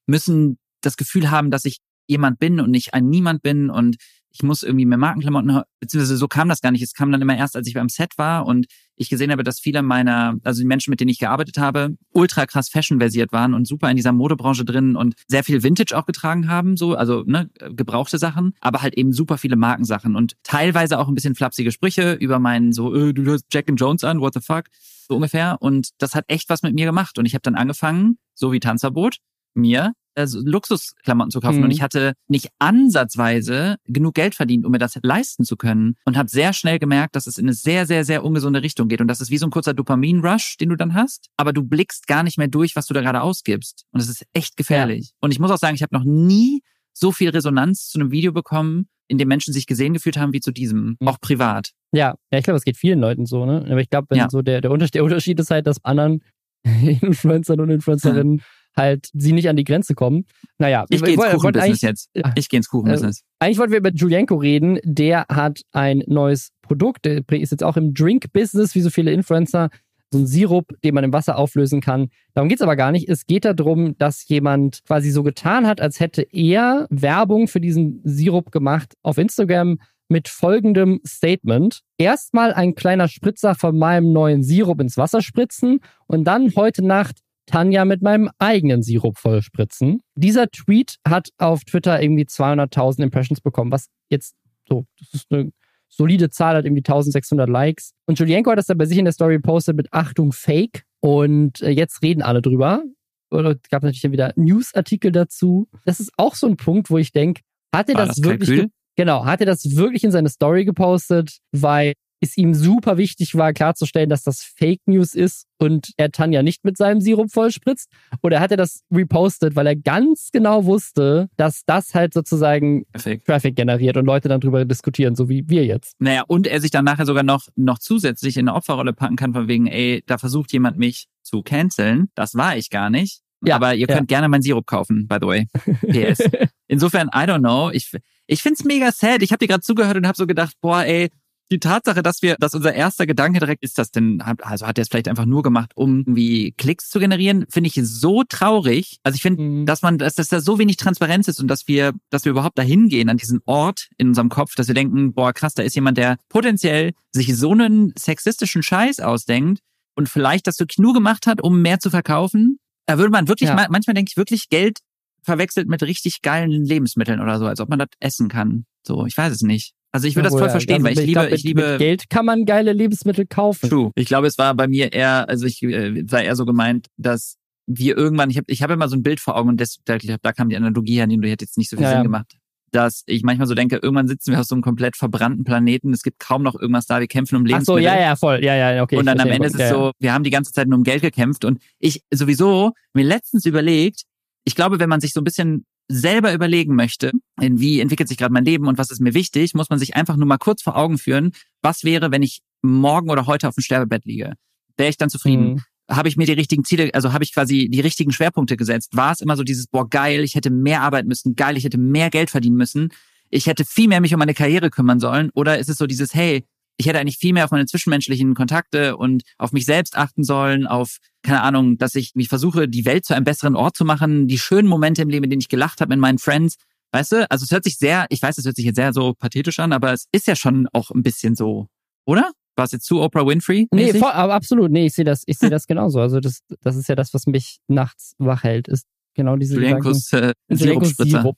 [0.07, 3.97] müssen das Gefühl haben, dass ich jemand bin und nicht ein Niemand bin und
[4.33, 6.81] ich muss irgendwie mehr Markenklamotten, beziehungsweise so kam das gar nicht.
[6.81, 8.65] Es kam dann immer erst, als ich beim Set war und
[8.95, 12.45] ich gesehen habe, dass viele meiner, also die Menschen, mit denen ich gearbeitet habe, ultra
[12.45, 16.47] krass fashion-versiert waren und super in dieser Modebranche drin und sehr viel Vintage auch getragen
[16.47, 21.07] haben, so, also ne, gebrauchte Sachen, aber halt eben super viele Markensachen und teilweise auch
[21.07, 24.33] ein bisschen flapsige Sprüche über meinen so, äh, du hörst Jack and Jones an, what
[24.33, 24.65] the fuck,
[25.07, 25.57] so ungefähr.
[25.59, 27.17] Und das hat echt was mit mir gemacht.
[27.17, 29.17] Und ich habe dann angefangen, so wie Tanzverbot,
[29.53, 31.59] mir also Luxusklamotten zu kaufen.
[31.59, 31.65] Mhm.
[31.65, 35.95] Und ich hatte nicht ansatzweise genug Geld verdient, um mir das leisten zu können.
[36.05, 39.01] Und habe sehr schnell gemerkt, dass es in eine sehr, sehr, sehr ungesunde Richtung geht.
[39.01, 41.29] Und das ist wie so ein kurzer Dopamin-Rush, den du dann hast.
[41.37, 43.85] Aber du blickst gar nicht mehr durch, was du da gerade ausgibst.
[43.91, 45.07] Und das ist echt gefährlich.
[45.07, 45.13] Ja.
[45.21, 46.61] Und ich muss auch sagen, ich habe noch nie
[46.93, 50.39] so viel Resonanz zu einem Video bekommen, in dem Menschen sich gesehen gefühlt haben wie
[50.39, 51.07] zu diesem, mhm.
[51.07, 51.71] auch privat.
[51.91, 53.65] Ja, ja, ich glaube, es geht vielen Leuten so, ne?
[53.69, 54.29] Aber ich glaube, ja.
[54.29, 56.23] so der, der, Unterschied, der Unterschied ist halt, dass anderen
[56.63, 58.41] Influencern und Influencerinnen
[58.75, 60.25] halt sie nicht an die Grenze kommen.
[60.57, 62.09] Naja, ich gehe ins Kuchenbusiness jetzt.
[62.35, 63.19] Ich gehe ins Kuchenbusiness.
[63.19, 64.79] Äh, eigentlich wollten wir über Julienko reden.
[64.83, 67.05] Der hat ein neues Produkt.
[67.05, 69.69] Der ist jetzt auch im Drink-Business, wie so viele Influencer.
[70.11, 72.09] So ein Sirup, den man im Wasser auflösen kann.
[72.35, 73.09] Darum geht es aber gar nicht.
[73.09, 77.99] Es geht darum, dass jemand quasi so getan hat, als hätte er Werbung für diesen
[78.03, 81.81] Sirup gemacht auf Instagram mit folgendem Statement.
[81.97, 87.19] Erstmal ein kleiner Spritzer von meinem neuen Sirup ins Wasser spritzen und dann heute Nacht
[87.45, 90.01] Tanja mit meinem eigenen Sirup vollspritzen.
[90.15, 94.35] Dieser Tweet hat auf Twitter irgendwie 200.000 Impressions bekommen, was jetzt
[94.67, 95.51] so, das ist eine
[95.89, 97.93] solide Zahl, hat irgendwie 1600 Likes.
[98.05, 100.83] Und Julienko hat das dann bei sich in der Story gepostet mit Achtung Fake.
[101.01, 102.81] Und äh, jetzt reden alle drüber.
[103.29, 105.67] Oder es gab natürlich dann wieder Newsartikel dazu.
[105.85, 107.41] Das ist auch so ein Punkt, wo ich denke,
[107.73, 111.93] hat er das, das wirklich, genau, hat er das wirklich in seine Story gepostet, weil
[112.23, 116.63] es ihm super wichtig war, klarzustellen, dass das Fake News ist und er Tanja nicht
[116.63, 117.89] mit seinem Sirup vollspritzt?
[118.21, 123.25] Oder hat er das repostet, weil er ganz genau wusste, dass das halt sozusagen Perfekt.
[123.25, 125.95] Traffic generiert und Leute dann drüber diskutieren, so wie wir jetzt?
[125.99, 129.33] Naja, und er sich dann nachher sogar noch, noch zusätzlich in eine Opferrolle packen kann,
[129.33, 132.09] von wegen, ey, da versucht jemand mich zu canceln.
[132.15, 133.21] Das war ich gar nicht.
[133.45, 134.17] Ja, aber ihr könnt ja.
[134.17, 135.47] gerne meinen Sirup kaufen, by the way.
[135.87, 136.23] PS.
[136.67, 137.69] Insofern, I don't know.
[137.71, 137.91] Ich,
[138.25, 139.21] ich find's mega sad.
[139.21, 141.09] Ich habe dir gerade zugehört und habe so gedacht, boah, ey,
[141.51, 144.81] die Tatsache, dass wir, dass unser erster Gedanke direkt ist, das denn, also hat er
[144.83, 148.97] es vielleicht einfach nur gemacht, um irgendwie Klicks zu generieren, finde ich so traurig.
[149.03, 149.65] Also ich finde, mhm.
[149.65, 152.57] dass man, dass, dass da so wenig Transparenz ist und dass wir, dass wir überhaupt
[152.57, 155.75] dahin gehen an diesen Ort in unserem Kopf, dass wir denken, boah, krass, da ist
[155.75, 159.59] jemand, der potenziell sich so einen sexistischen Scheiß ausdenkt
[159.95, 162.57] und vielleicht das wirklich nur gemacht hat, um mehr zu verkaufen.
[162.85, 163.67] Da würde man wirklich, ja.
[163.69, 164.79] manchmal denke ich wirklich Geld
[165.21, 168.65] verwechselt mit richtig geilen Lebensmitteln oder so, als ob man das essen kann.
[168.85, 169.73] So, ich weiß es nicht.
[169.93, 171.69] Also ich würde das voll verstehen, also weil ich, ich liebe, glaub, mit, ich liebe.
[171.69, 173.69] Mit Geld kann man geile Lebensmittel kaufen.
[173.69, 173.91] True.
[173.93, 177.37] Ich glaube, es war bei mir eher, also ich äh, war eher so gemeint, dass
[177.67, 179.97] wir irgendwann, ich habe ich hab immer so ein Bild vor Augen und das, da,
[179.97, 182.25] da kam die Analogie an, die du hätte jetzt nicht so viel ja, Sinn gemacht.
[182.71, 186.01] dass ich manchmal so denke, irgendwann sitzen wir auf so einem komplett verbrannten Planeten, es
[186.01, 187.87] gibt kaum noch irgendwas da, wir kämpfen um Lebensmittel.
[187.87, 188.97] Ach so, ja, ja, voll, ja, ja, okay.
[188.97, 191.03] Und dann am Ende ist es so, wir haben die ganze Zeit nur um Geld
[191.03, 194.03] gekämpft und ich sowieso mir letztens überlegt,
[194.43, 198.17] ich glaube, wenn man sich so ein bisschen selber überlegen möchte, in wie entwickelt sich
[198.17, 200.61] gerade mein Leben und was ist mir wichtig, muss man sich einfach nur mal kurz
[200.61, 201.31] vor Augen führen,
[201.61, 204.33] was wäre, wenn ich morgen oder heute auf dem Sterbebett liege?
[204.77, 205.53] Wäre ich dann zufrieden?
[205.53, 208.95] Mhm habe ich mir die richtigen Ziele, also habe ich quasi die richtigen Schwerpunkte gesetzt?
[208.95, 211.77] War es immer so dieses, boah, geil, ich hätte mehr arbeiten müssen, geil, ich hätte
[211.77, 212.89] mehr Geld verdienen müssen,
[213.29, 215.29] ich hätte viel mehr mich um meine Karriere kümmern sollen?
[215.33, 216.45] Oder ist es so dieses, hey,
[216.77, 220.67] ich hätte eigentlich viel mehr auf meine zwischenmenschlichen Kontakte und auf mich selbst achten sollen,
[220.67, 224.27] auf, keine Ahnung, dass ich mich versuche, die Welt zu einem besseren Ort zu machen,
[224.27, 226.55] die schönen Momente im Leben, in denen ich gelacht habe mit meinen Friends.
[226.91, 229.13] Weißt du, also es hört sich sehr, ich weiß, es hört sich jetzt sehr so
[229.13, 231.67] pathetisch an, aber es ist ja schon auch ein bisschen so,
[232.05, 232.31] oder?
[232.55, 233.67] War es jetzt zu Oprah Winfrey?
[233.71, 233.93] -mäßig?
[233.93, 234.69] Nee, voll, aber absolut.
[234.71, 235.99] Nee, ich sehe das, ich sehe das genauso.
[235.99, 240.13] Also das, das ist ja das, was mich nachts wach hält, ist genau diese Julienkus,
[240.13, 241.35] äh, Sirup.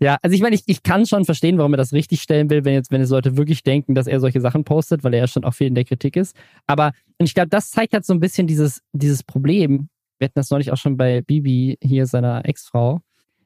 [0.00, 2.64] Ja, also ich meine, ich, ich kann schon verstehen, warum er das richtig stellen will,
[2.64, 5.26] wenn jetzt, wenn es Leute wirklich denken, dass er solche Sachen postet, weil er ja
[5.26, 6.36] schon auch viel in der Kritik ist.
[6.66, 9.88] Aber ich glaube, das zeigt halt so ein bisschen dieses, dieses Problem.
[10.18, 13.00] Wir hatten das neulich auch schon bei Bibi hier, seiner Ex-Frau,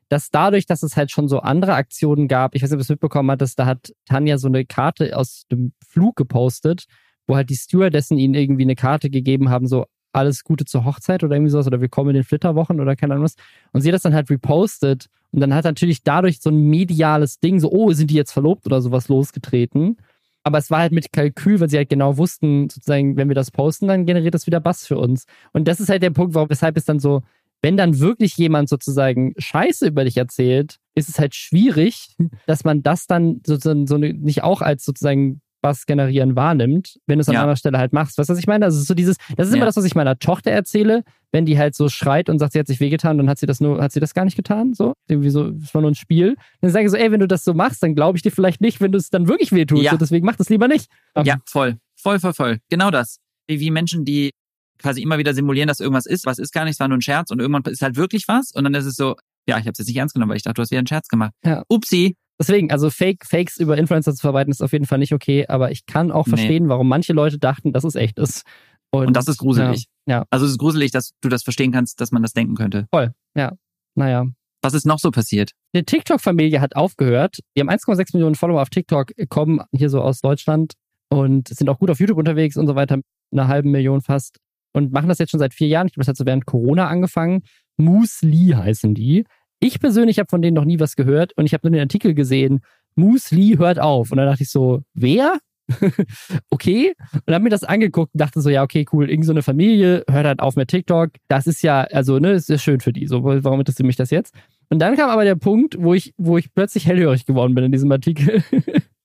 [0.08, 2.82] dass dadurch, dass es halt schon so andere Aktionen gab, ich weiß nicht, ob du
[2.82, 6.84] es mitbekommen hattest, da hat Tanja so eine Karte aus dem Flug gepostet,
[7.26, 11.22] wo halt die Stewardessen ihnen irgendwie eine Karte gegeben haben, so alles Gute zur Hochzeit
[11.24, 13.36] oder irgendwie sowas oder willkommen in den Flitterwochen oder keine Ahnung was.
[13.72, 17.40] Und sie hat das dann halt repostet und dann hat natürlich dadurch so ein mediales
[17.40, 19.98] Ding, so, oh, sind die jetzt verlobt oder sowas losgetreten.
[20.42, 23.50] Aber es war halt mit Kalkül, weil sie halt genau wussten, sozusagen, wenn wir das
[23.50, 25.26] posten, dann generiert das wieder Bass für uns.
[25.52, 27.22] Und das ist halt der Punkt, weshalb es dann so
[27.62, 32.82] wenn dann wirklich jemand sozusagen Scheiße über dich erzählt, ist es halt schwierig, dass man
[32.82, 37.34] das dann sozusagen so nicht auch als sozusagen was generieren wahrnimmt, wenn du es an
[37.34, 37.40] ja.
[37.40, 38.18] anderer Stelle halt machst.
[38.18, 38.64] Weißt du, was ich meine?
[38.64, 39.56] Das ist so dieses, das ist ja.
[39.56, 41.02] immer das, was ich meiner Tochter erzähle,
[41.32, 43.60] wenn die halt so schreit und sagt, sie hat sich wehgetan, dann hat sie das
[43.60, 44.94] nur, hat sie das gar nicht getan, so.
[45.08, 46.36] Irgendwie so, es war nur ein Spiel.
[46.60, 48.60] Dann sage ich so, ey, wenn du das so machst, dann glaube ich dir vielleicht
[48.60, 49.82] nicht, wenn du es dann wirklich wehtust.
[49.82, 49.92] Ja.
[49.92, 50.90] So, deswegen mach das lieber nicht.
[51.22, 51.78] Ja, voll.
[51.96, 52.58] Voll, voll, voll.
[52.70, 53.18] Genau das.
[53.48, 54.30] Wie Menschen, die
[54.78, 57.02] quasi immer wieder simulieren, dass irgendwas ist, was ist gar nicht, es war nur ein
[57.02, 59.72] Scherz und irgendwann ist halt wirklich was und dann ist es so, ja, ich habe
[59.72, 61.32] es jetzt nicht ernst genommen, weil ich dachte, du hast wieder einen Scherz gemacht.
[61.44, 61.64] Ja.
[61.68, 62.16] Upsi.
[62.40, 65.70] Deswegen, also Fake, Fakes über Influencer zu verbreiten, ist auf jeden Fall nicht okay, aber
[65.70, 66.30] ich kann auch nee.
[66.30, 68.44] verstehen, warum manche Leute dachten, dass es echt ist.
[68.90, 69.86] Und, und das ist gruselig.
[70.06, 70.24] Ja, ja.
[70.30, 72.86] Also es ist gruselig, dass du das verstehen kannst, dass man das denken könnte.
[72.90, 73.52] Voll, ja.
[73.94, 74.26] Naja.
[74.62, 75.52] Was ist noch so passiert?
[75.74, 77.40] Die TikTok-Familie hat aufgehört.
[77.56, 80.72] Die haben 1,6 Millionen Follower auf TikTok, kommen hier so aus Deutschland
[81.10, 83.00] und sind auch gut auf YouTube unterwegs und so weiter.
[83.32, 84.38] Eine halbe Million fast
[84.72, 85.86] und machen das jetzt schon seit vier Jahren.
[85.86, 87.42] Ich glaube, das hat so während Corona angefangen.
[87.76, 89.24] Moose heißen die.
[89.60, 92.14] Ich persönlich habe von denen noch nie was gehört und ich habe nur den Artikel
[92.14, 92.60] gesehen,
[92.96, 94.10] Moose hört auf.
[94.10, 95.38] Und dann dachte ich so, wer?
[96.50, 96.94] okay.
[97.26, 100.04] Und habe mir das angeguckt und dachte so, ja, okay, cool, irgend so eine Familie
[100.10, 101.10] hört halt auf mit TikTok.
[101.28, 103.06] Das ist ja, also, ne, ist ja schön für die.
[103.06, 104.34] So, warum interessiert mich das jetzt?
[104.70, 107.72] Und dann kam aber der Punkt, wo ich, wo ich plötzlich hellhörig geworden bin in
[107.72, 108.42] diesem Artikel.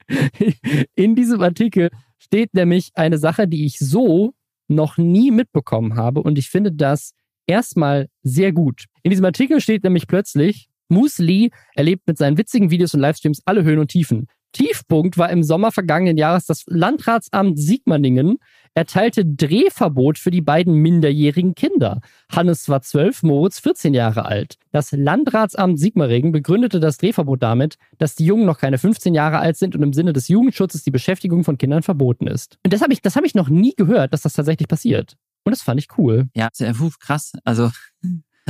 [0.96, 4.34] in diesem Artikel steht nämlich eine Sache, die ich so
[4.68, 7.14] noch nie mitbekommen habe und ich finde das
[7.48, 8.86] erstmal sehr gut.
[9.04, 13.42] In diesem Artikel steht nämlich plötzlich, Moose Lee erlebt mit seinen witzigen Videos und Livestreams
[13.46, 14.28] alle Höhen und Tiefen.
[14.56, 18.38] Tiefpunkt war im Sommer vergangenen Jahres das Landratsamt Sigmaringen
[18.74, 22.00] erteilte Drehverbot für die beiden minderjährigen Kinder.
[22.32, 24.56] Hannes war 12, Moritz 14 Jahre alt.
[24.72, 29.58] Das Landratsamt Sigmaringen begründete das Drehverbot damit, dass die Jungen noch keine 15 Jahre alt
[29.58, 32.58] sind und im Sinne des Jugendschutzes die Beschäftigung von Kindern verboten ist.
[32.64, 35.18] Und das habe ich, das hab ich noch nie gehört, dass das tatsächlich passiert.
[35.46, 36.28] Und das fand ich cool.
[36.36, 37.32] Ja, sehr krass.
[37.44, 37.72] Also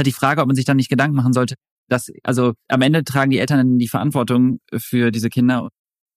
[0.03, 1.55] die Frage, ob man sich dann nicht Gedanken machen sollte,
[1.87, 5.69] dass, also am Ende tragen die Eltern die Verantwortung für diese Kinder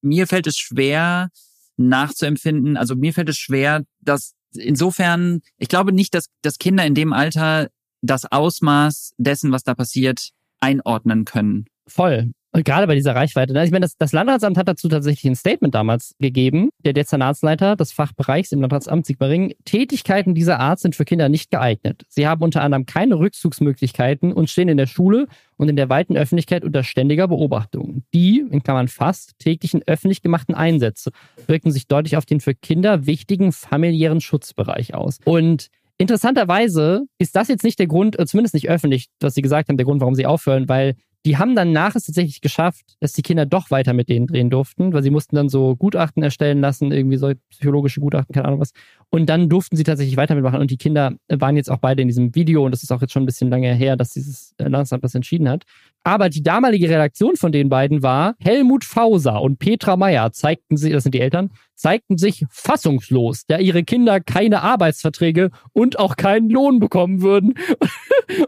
[0.02, 1.30] mir fällt es schwer
[1.76, 2.76] nachzuempfinden.
[2.76, 7.12] Also mir fällt es schwer, dass insofern, ich glaube nicht, dass, dass Kinder in dem
[7.12, 7.68] Alter
[8.00, 11.66] das Ausmaß dessen, was da passiert, einordnen können.
[11.86, 12.32] Voll.
[12.52, 13.52] Gerade bei dieser Reichweite.
[13.52, 13.64] Ne?
[13.64, 16.70] Ich meine, das, das Landratsamt hat dazu tatsächlich ein Statement damals gegeben.
[16.84, 19.52] Der Dezernatsleiter des Fachbereichs im Landratsamt Sigmaringen.
[19.64, 22.04] Tätigkeiten dieser Art sind für Kinder nicht geeignet.
[22.08, 25.26] Sie haben unter anderem keine Rückzugsmöglichkeiten und stehen in der Schule
[25.56, 28.04] und in der weiten Öffentlichkeit unter ständiger Beobachtung.
[28.14, 31.10] Die, in Klammern fast, täglichen öffentlich gemachten Einsätze
[31.46, 35.18] wirken sich deutlich auf den für Kinder wichtigen familiären Schutzbereich aus.
[35.24, 35.68] Und
[36.00, 39.76] Interessanterweise ist das jetzt nicht der Grund, äh, zumindest nicht öffentlich, was Sie gesagt haben,
[39.76, 40.94] der Grund, warum Sie aufhören, weil
[41.26, 44.50] die haben dann nach es tatsächlich geschafft, dass die Kinder doch weiter mit denen drehen
[44.50, 48.60] durften, weil sie mussten dann so Gutachten erstellen lassen, irgendwie so psychologische Gutachten, keine Ahnung
[48.60, 48.72] was.
[49.10, 50.60] Und dann durften sie tatsächlich weiter mitmachen.
[50.60, 52.64] Und die Kinder waren jetzt auch beide in diesem Video.
[52.64, 55.48] Und das ist auch jetzt schon ein bisschen lange her, dass dieses Landsamt das entschieden
[55.48, 55.64] hat.
[56.04, 60.92] Aber die damalige Redaktion von den beiden war Helmut Fauser und Petra Meyer zeigten sich,
[60.92, 66.50] das sind die Eltern, zeigten sich fassungslos, da ihre Kinder keine Arbeitsverträge und auch keinen
[66.50, 67.50] Lohn bekommen würden.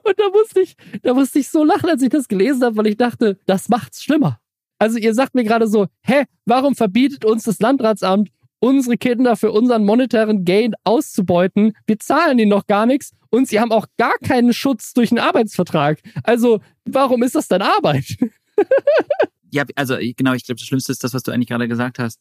[0.02, 2.86] und da musste ich, da musste ich so lachen, als ich das gelesen habe, weil
[2.86, 4.40] ich dachte, das macht's schlimmer.
[4.78, 8.30] Also ihr sagt mir gerade so, hä, warum verbietet uns das Landratsamt,
[8.60, 11.72] unsere Kinder für unseren monetären Gain auszubeuten?
[11.86, 15.18] Wir zahlen ihnen noch gar nichts und sie haben auch gar keinen Schutz durch einen
[15.18, 16.00] Arbeitsvertrag.
[16.22, 18.16] Also warum ist das dann Arbeit?
[19.50, 22.18] ja, also genau, ich glaube, das Schlimmste ist das, was du eigentlich gerade gesagt hast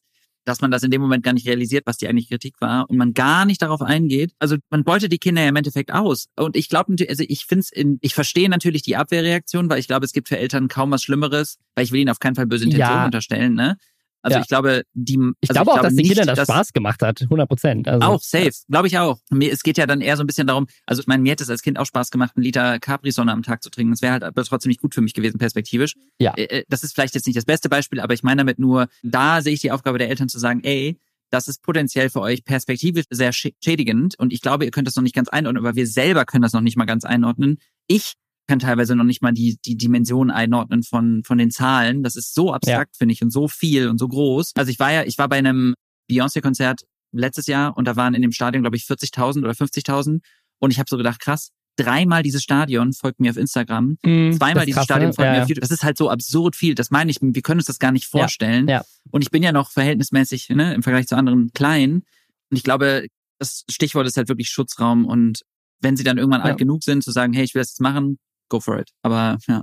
[0.50, 2.98] dass man das in dem Moment gar nicht realisiert, was die eigentlich Kritik war und
[2.98, 4.34] man gar nicht darauf eingeht.
[4.40, 6.28] Also man beutet die Kinder ja im Endeffekt aus.
[6.36, 9.88] Und ich glaube, also ich finde es in, ich verstehe natürlich die Abwehrreaktion, weil ich
[9.88, 12.48] glaube, es gibt für Eltern kaum was Schlimmeres, weil ich will ihnen auf keinen Fall
[12.48, 13.06] böse Intentionen ja.
[13.06, 13.78] unterstellen, ne?
[14.22, 14.42] Also ja.
[14.42, 15.18] ich glaube, die.
[15.18, 17.48] Also ich glaube ich auch, glaube dass den Kindern das dass, Spaß gemacht hat, 100
[17.48, 17.88] Prozent.
[17.88, 19.20] Also, auch safe, glaube ich auch.
[19.30, 20.68] Mir, es geht ja dann eher so ein bisschen darum.
[20.86, 23.44] Also ich meine, mir hätte es als Kind auch Spaß gemacht, einen Liter Capri-Sonne am
[23.44, 23.92] Tag zu trinken.
[23.92, 25.96] Das wäre halt aber trotzdem nicht gut für mich gewesen, perspektivisch.
[26.20, 26.34] Ja.
[26.36, 28.88] Äh, äh, das ist vielleicht jetzt nicht das beste Beispiel, aber ich meine damit nur,
[29.04, 30.98] da sehe ich die Aufgabe der Eltern zu sagen, ey,
[31.30, 35.04] das ist potenziell für euch perspektivisch sehr schädigend und ich glaube, ihr könnt das noch
[35.04, 37.60] nicht ganz einordnen, aber wir selber können das noch nicht mal ganz einordnen.
[37.88, 38.14] Ich
[38.50, 42.02] kann teilweise noch nicht mal die, die Dimension einordnen von, von den Zahlen.
[42.02, 42.98] Das ist so abstrakt, ja.
[42.98, 44.54] finde ich, und so viel und so groß.
[44.56, 45.76] Also ich war ja, ich war bei einem
[46.10, 46.82] Beyoncé-Konzert
[47.12, 50.22] letztes Jahr und da waren in dem Stadion, glaube ich, 40.000 oder 50.000.
[50.58, 54.66] Und ich habe so gedacht, krass, dreimal dieses Stadion folgt mir auf Instagram, mm, zweimal
[54.66, 55.62] dieses krass, Stadion folgt ja, mir auf YouTube.
[55.62, 56.74] Das ist halt so absurd viel.
[56.74, 58.68] Das meine ich, wir können uns das gar nicht vorstellen.
[58.68, 58.86] Ja, ja.
[59.12, 62.02] Und ich bin ja noch verhältnismäßig ne, im Vergleich zu anderen klein.
[62.50, 63.06] Und ich glaube,
[63.38, 65.06] das Stichwort ist halt wirklich Schutzraum.
[65.06, 65.44] Und
[65.82, 68.18] wenn sie dann irgendwann alt genug sind, zu sagen, hey, ich will das jetzt machen,
[68.50, 68.90] go for it.
[69.02, 69.62] Aber ja,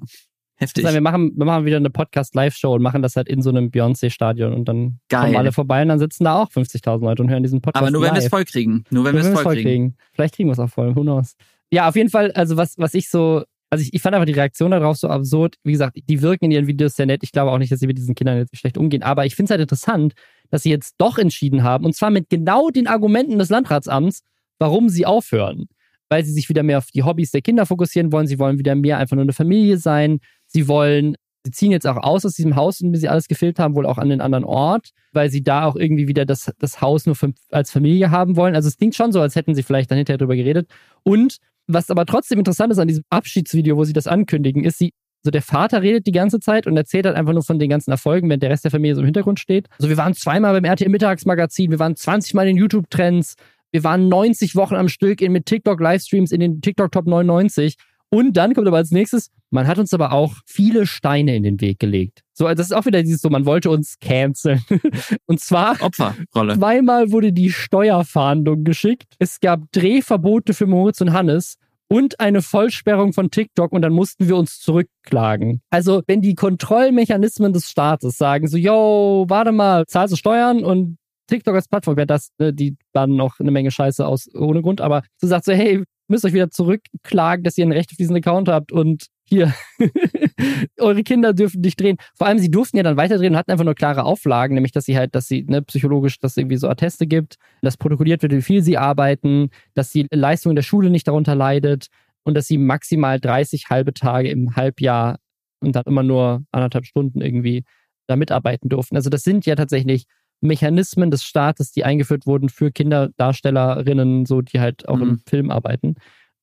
[0.56, 0.84] heftig.
[0.84, 3.70] Also, wir, machen, wir machen wieder eine Podcast-Live-Show und machen das halt in so einem
[3.70, 5.24] Beyoncé-Stadion und dann Geil.
[5.24, 7.82] kommen alle vorbei und dann sitzen da auch 50.000 Leute und hören diesen Podcast.
[7.82, 8.84] Aber nur wenn wir es voll kriegen.
[8.90, 9.68] Nur wenn wir es voll, voll kriegen.
[9.68, 9.96] kriegen.
[10.14, 10.94] Vielleicht kriegen wir es auch voll.
[10.96, 11.36] Who knows?
[11.70, 14.32] Ja, auf jeden Fall, also was, was ich so also ich, ich, fand einfach die
[14.32, 15.56] Reaktion darauf so absurd.
[15.64, 17.22] Wie gesagt, die wirken in ihren Videos sehr nett.
[17.22, 19.02] Ich glaube auch nicht, dass sie mit diesen Kindern jetzt schlecht umgehen.
[19.02, 20.14] Aber ich finde es halt interessant,
[20.50, 24.22] dass sie jetzt doch entschieden haben, und zwar mit genau den Argumenten des Landratsamts,
[24.58, 25.66] warum sie aufhören
[26.08, 28.26] weil sie sich wieder mehr auf die Hobbys der Kinder fokussieren wollen.
[28.26, 30.20] Sie wollen wieder mehr einfach nur eine Familie sein.
[30.46, 33.58] Sie wollen, sie ziehen jetzt auch aus aus diesem Haus, in dem sie alles gefilmt
[33.58, 36.80] haben, wohl auch an den anderen Ort, weil sie da auch irgendwie wieder das, das
[36.80, 38.54] Haus nur für, als Familie haben wollen.
[38.54, 40.68] Also es klingt schon so, als hätten sie vielleicht dann hinterher drüber geredet.
[41.02, 44.92] Und was aber trotzdem interessant ist an diesem Abschiedsvideo, wo sie das ankündigen, ist, sie
[45.26, 47.90] also der Vater redet die ganze Zeit und erzählt halt einfach nur von den ganzen
[47.90, 49.66] Erfolgen, während der Rest der Familie so im Hintergrund steht.
[49.72, 53.34] Also wir waren zweimal beim RTL Mittagsmagazin, wir waren 20 Mal in den YouTube-Trends,
[53.72, 57.76] wir waren 90 Wochen am Stück in, mit TikTok-Livestreams in den TikTok Top 99.
[58.08, 61.60] Und dann kommt aber als nächstes, man hat uns aber auch viele Steine in den
[61.60, 62.22] Weg gelegt.
[62.32, 64.62] So, das ist auch wieder dieses so, man wollte uns canceln.
[65.26, 66.56] Und zwar Opferrolle.
[66.56, 69.14] Zweimal wurde die Steuerfahndung geschickt.
[69.18, 71.56] Es gab Drehverbote für Moritz und Hannes
[71.88, 75.60] und eine Vollsperrung von TikTok und dann mussten wir uns zurückklagen.
[75.70, 80.98] Also, wenn die Kontrollmechanismen des Staates sagen so, yo, warte mal, zahlst du Steuern und
[81.26, 84.80] TikTok als Plattform, ja, das, ne, die bannen noch eine Menge Scheiße aus ohne Grund,
[84.80, 88.16] aber du sagst so, hey, müsst euch wieder zurückklagen, dass ihr ein Recht auf diesen
[88.16, 89.52] Account habt und hier,
[90.78, 91.96] eure Kinder dürfen nicht drehen.
[92.14, 94.84] Vor allem, sie durften ja dann weiterdrehen und hatten einfach nur klare Auflagen, nämlich, dass
[94.84, 98.32] sie halt, dass sie ne, psychologisch, dass es irgendwie so Atteste gibt, dass protokolliert wird,
[98.32, 101.88] wie viel sie arbeiten, dass die Leistung in der Schule nicht darunter leidet
[102.24, 105.18] und dass sie maximal 30 halbe Tage im Halbjahr
[105.60, 107.64] und dann immer nur anderthalb Stunden irgendwie
[108.06, 108.94] da mitarbeiten durften.
[108.94, 110.04] Also das sind ja tatsächlich
[110.40, 115.02] Mechanismen des Staates, die eingeführt wurden für Kinderdarstellerinnen, so die halt auch mhm.
[115.02, 115.94] im Film arbeiten,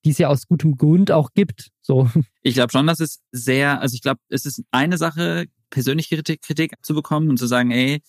[0.04, 1.70] die es ja aus gutem Grund auch gibt.
[1.80, 2.10] So.
[2.42, 6.42] Ich glaube schon, dass es sehr, also ich glaube, es ist eine Sache, persönliche Kritik,
[6.42, 8.02] Kritik zu bekommen und zu sagen, ey,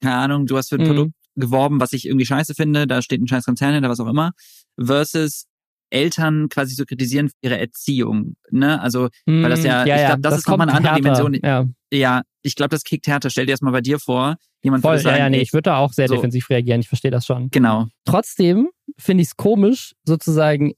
[0.00, 0.88] keine Ahnung, du hast für ein mhm.
[0.88, 4.08] Produkt geworben, was ich irgendwie scheiße finde, da steht ein scheiß Konzern hinter, was auch
[4.08, 4.32] immer,
[4.78, 5.46] versus
[5.90, 8.36] Eltern quasi zu kritisieren für ihre Erziehung.
[8.50, 8.80] Ne?
[8.80, 9.88] Also, weil das ja, mhm.
[9.88, 11.02] ja ich glaube, das, das ist nochmal eine andere härter.
[11.02, 11.40] Dimension.
[11.42, 13.30] Ja, ja ich glaube, das kickt härter.
[13.30, 14.36] Stell dir das mal bei dir vor.
[14.62, 16.14] Jemand Voll, sagen, ja, ja, nee, ich würde da auch sehr so.
[16.14, 16.80] defensiv reagieren.
[16.80, 17.50] Ich verstehe das schon.
[17.50, 17.88] Genau.
[18.04, 18.68] Trotzdem
[18.98, 20.72] finde ich es komisch, sozusagen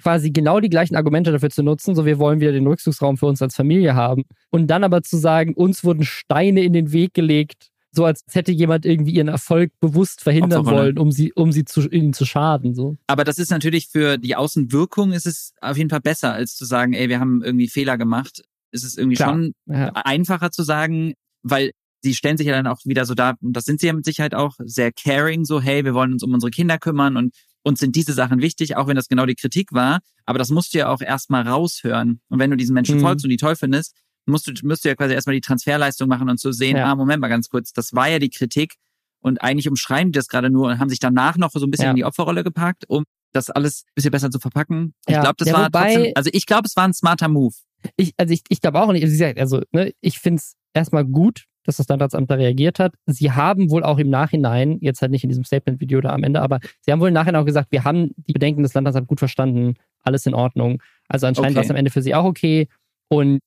[0.00, 3.26] quasi genau die gleichen Argumente dafür zu nutzen, so wir wollen wieder den Rückzugsraum für
[3.26, 4.24] uns als Familie haben.
[4.50, 8.52] Und dann aber zu sagen, uns wurden Steine in den Weg gelegt, so als hätte
[8.52, 12.74] jemand irgendwie ihren Erfolg bewusst verhindern wollen, um sie, um sie zu, ihnen zu schaden.
[12.74, 12.96] So.
[13.06, 16.66] Aber das ist natürlich für die Außenwirkung ist es auf jeden Fall besser, als zu
[16.66, 18.42] sagen, ey, wir haben irgendwie Fehler gemacht.
[18.72, 19.30] Ist es irgendwie Klar.
[19.30, 19.92] schon ja.
[19.94, 23.64] einfacher zu sagen, weil sie stellen sich ja dann auch wieder so da, und das
[23.64, 26.50] sind sie ja mit Sicherheit auch, sehr caring, so, hey, wir wollen uns um unsere
[26.50, 29.98] Kinder kümmern und uns sind diese Sachen wichtig, auch wenn das genau die Kritik war.
[30.24, 32.20] Aber das musst du ja auch erstmal raushören.
[32.28, 33.00] Und wenn du diesen Menschen mhm.
[33.00, 36.28] folgst und die toll findest, musst du, musst du ja quasi erstmal die Transferleistung machen
[36.28, 36.84] und zu so sehen, ja.
[36.84, 38.74] ah, Moment mal ganz kurz, das war ja die Kritik
[39.20, 41.86] und eigentlich umschreiben die das gerade nur und haben sich danach noch so ein bisschen
[41.86, 41.90] ja.
[41.90, 44.94] in die Opferrolle gepackt, um das alles ein bisschen besser zu verpacken.
[45.06, 45.20] Ich ja.
[45.20, 47.54] glaube, das war wobei, trotzdem, also ich glaube, es war ein smarter Move.
[47.96, 51.44] Ich, also ich, ich glaube auch nicht, gesagt, also ne, ich finde es erstmal gut,
[51.64, 52.94] dass das Landratsamt da reagiert hat.
[53.06, 56.40] Sie haben wohl auch im Nachhinein, jetzt halt nicht in diesem Statement-Video da am Ende,
[56.40, 59.18] aber sie haben wohl im Nachhinein auch gesagt, wir haben die Bedenken des Landratsamts gut
[59.18, 60.82] verstanden, alles in Ordnung.
[61.08, 61.56] Also anscheinend okay.
[61.56, 62.68] war es am Ende für sie auch okay.
[63.08, 63.40] Und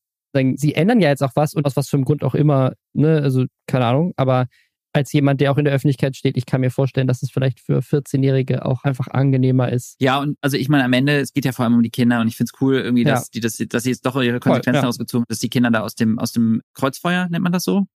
[0.55, 3.21] sie ändern ja jetzt auch was und aus was für einem Grund auch immer, ne,
[3.21, 4.47] also keine Ahnung, aber
[4.93, 7.59] als jemand, der auch in der Öffentlichkeit steht, ich kann mir vorstellen, dass es vielleicht
[7.59, 9.95] für 14-Jährige auch einfach angenehmer ist.
[9.99, 12.21] Ja, und also ich meine, am Ende, es geht ja vor allem um die Kinder
[12.21, 13.27] und ich finde es cool, irgendwie, dass ja.
[13.35, 14.89] die das, dass sie jetzt doch ihre Konsequenzen Voll, ja.
[14.89, 17.85] ausgezogen, dass die Kinder da aus dem, aus dem Kreuzfeuer, nennt man das so?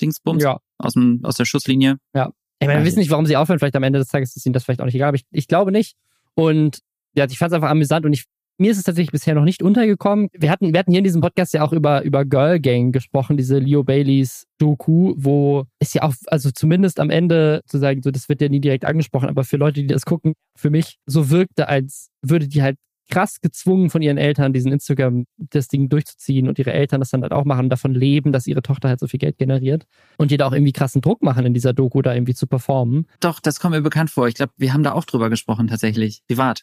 [0.00, 0.42] Dingsbums?
[0.42, 0.60] Ja.
[0.78, 1.96] Aus dem, aus der Schusslinie.
[2.14, 2.30] Ja.
[2.58, 3.58] Ich meine, wir wissen nicht, warum sie aufhören.
[3.58, 5.48] Vielleicht am Ende des Tages ist ihnen das vielleicht auch nicht egal, aber ich, ich
[5.48, 5.96] glaube nicht.
[6.34, 6.80] Und
[7.14, 8.26] ja, ich fand es einfach amüsant und ich
[8.58, 10.28] mir ist es tatsächlich bisher noch nicht untergekommen.
[10.32, 13.36] Wir hatten, wir hatten hier in diesem Podcast ja auch über, über Girl Gang gesprochen,
[13.36, 18.10] diese Leo Baileys Doku, wo es ja auch, also zumindest am Ende zu sagen, so,
[18.10, 21.30] das wird ja nie direkt angesprochen, aber für Leute, die das gucken, für mich so
[21.30, 22.76] wirkte, als würde die halt
[23.10, 27.22] krass gezwungen von ihren Eltern, diesen Instagram, das Ding durchzuziehen und ihre Eltern das dann
[27.22, 29.86] halt auch machen davon leben, dass ihre Tochter halt so viel Geld generiert
[30.18, 33.06] und da auch irgendwie krassen Druck machen in dieser Doku, da irgendwie zu performen.
[33.20, 34.28] Doch, das kommt mir bekannt vor.
[34.28, 36.22] Ich glaube, wir haben da auch drüber gesprochen, tatsächlich.
[36.26, 36.62] Privat.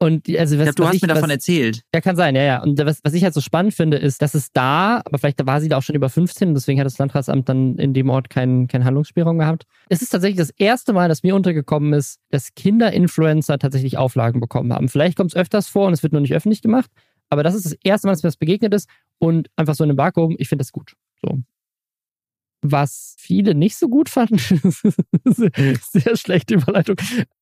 [0.00, 1.82] Und also was, ich glaub, du was hast ich, mir davon was, erzählt.
[1.92, 2.62] Ja, kann sein, ja, ja.
[2.62, 5.60] Und was, was ich halt so spannend finde, ist, dass es da, aber vielleicht war
[5.60, 8.30] sie da auch schon über 15 und deswegen hat das Landratsamt dann in dem Ort
[8.30, 9.64] keinen kein Handlungsspielraum gehabt.
[9.88, 14.72] Es ist tatsächlich das erste Mal, dass mir untergekommen ist, dass Kinder-Influencer tatsächlich Auflagen bekommen
[14.72, 14.88] haben.
[14.88, 16.90] Vielleicht kommt es öfters vor und es wird nur nicht öffentlich gemacht,
[17.28, 18.88] aber das ist das erste Mal, dass mir das begegnet ist
[19.18, 20.94] und einfach so in einem Vakuum, ich finde das gut.
[21.22, 21.40] So.
[22.60, 24.38] Was viele nicht so gut fanden,
[25.24, 26.96] sehr schlechte Überleitung.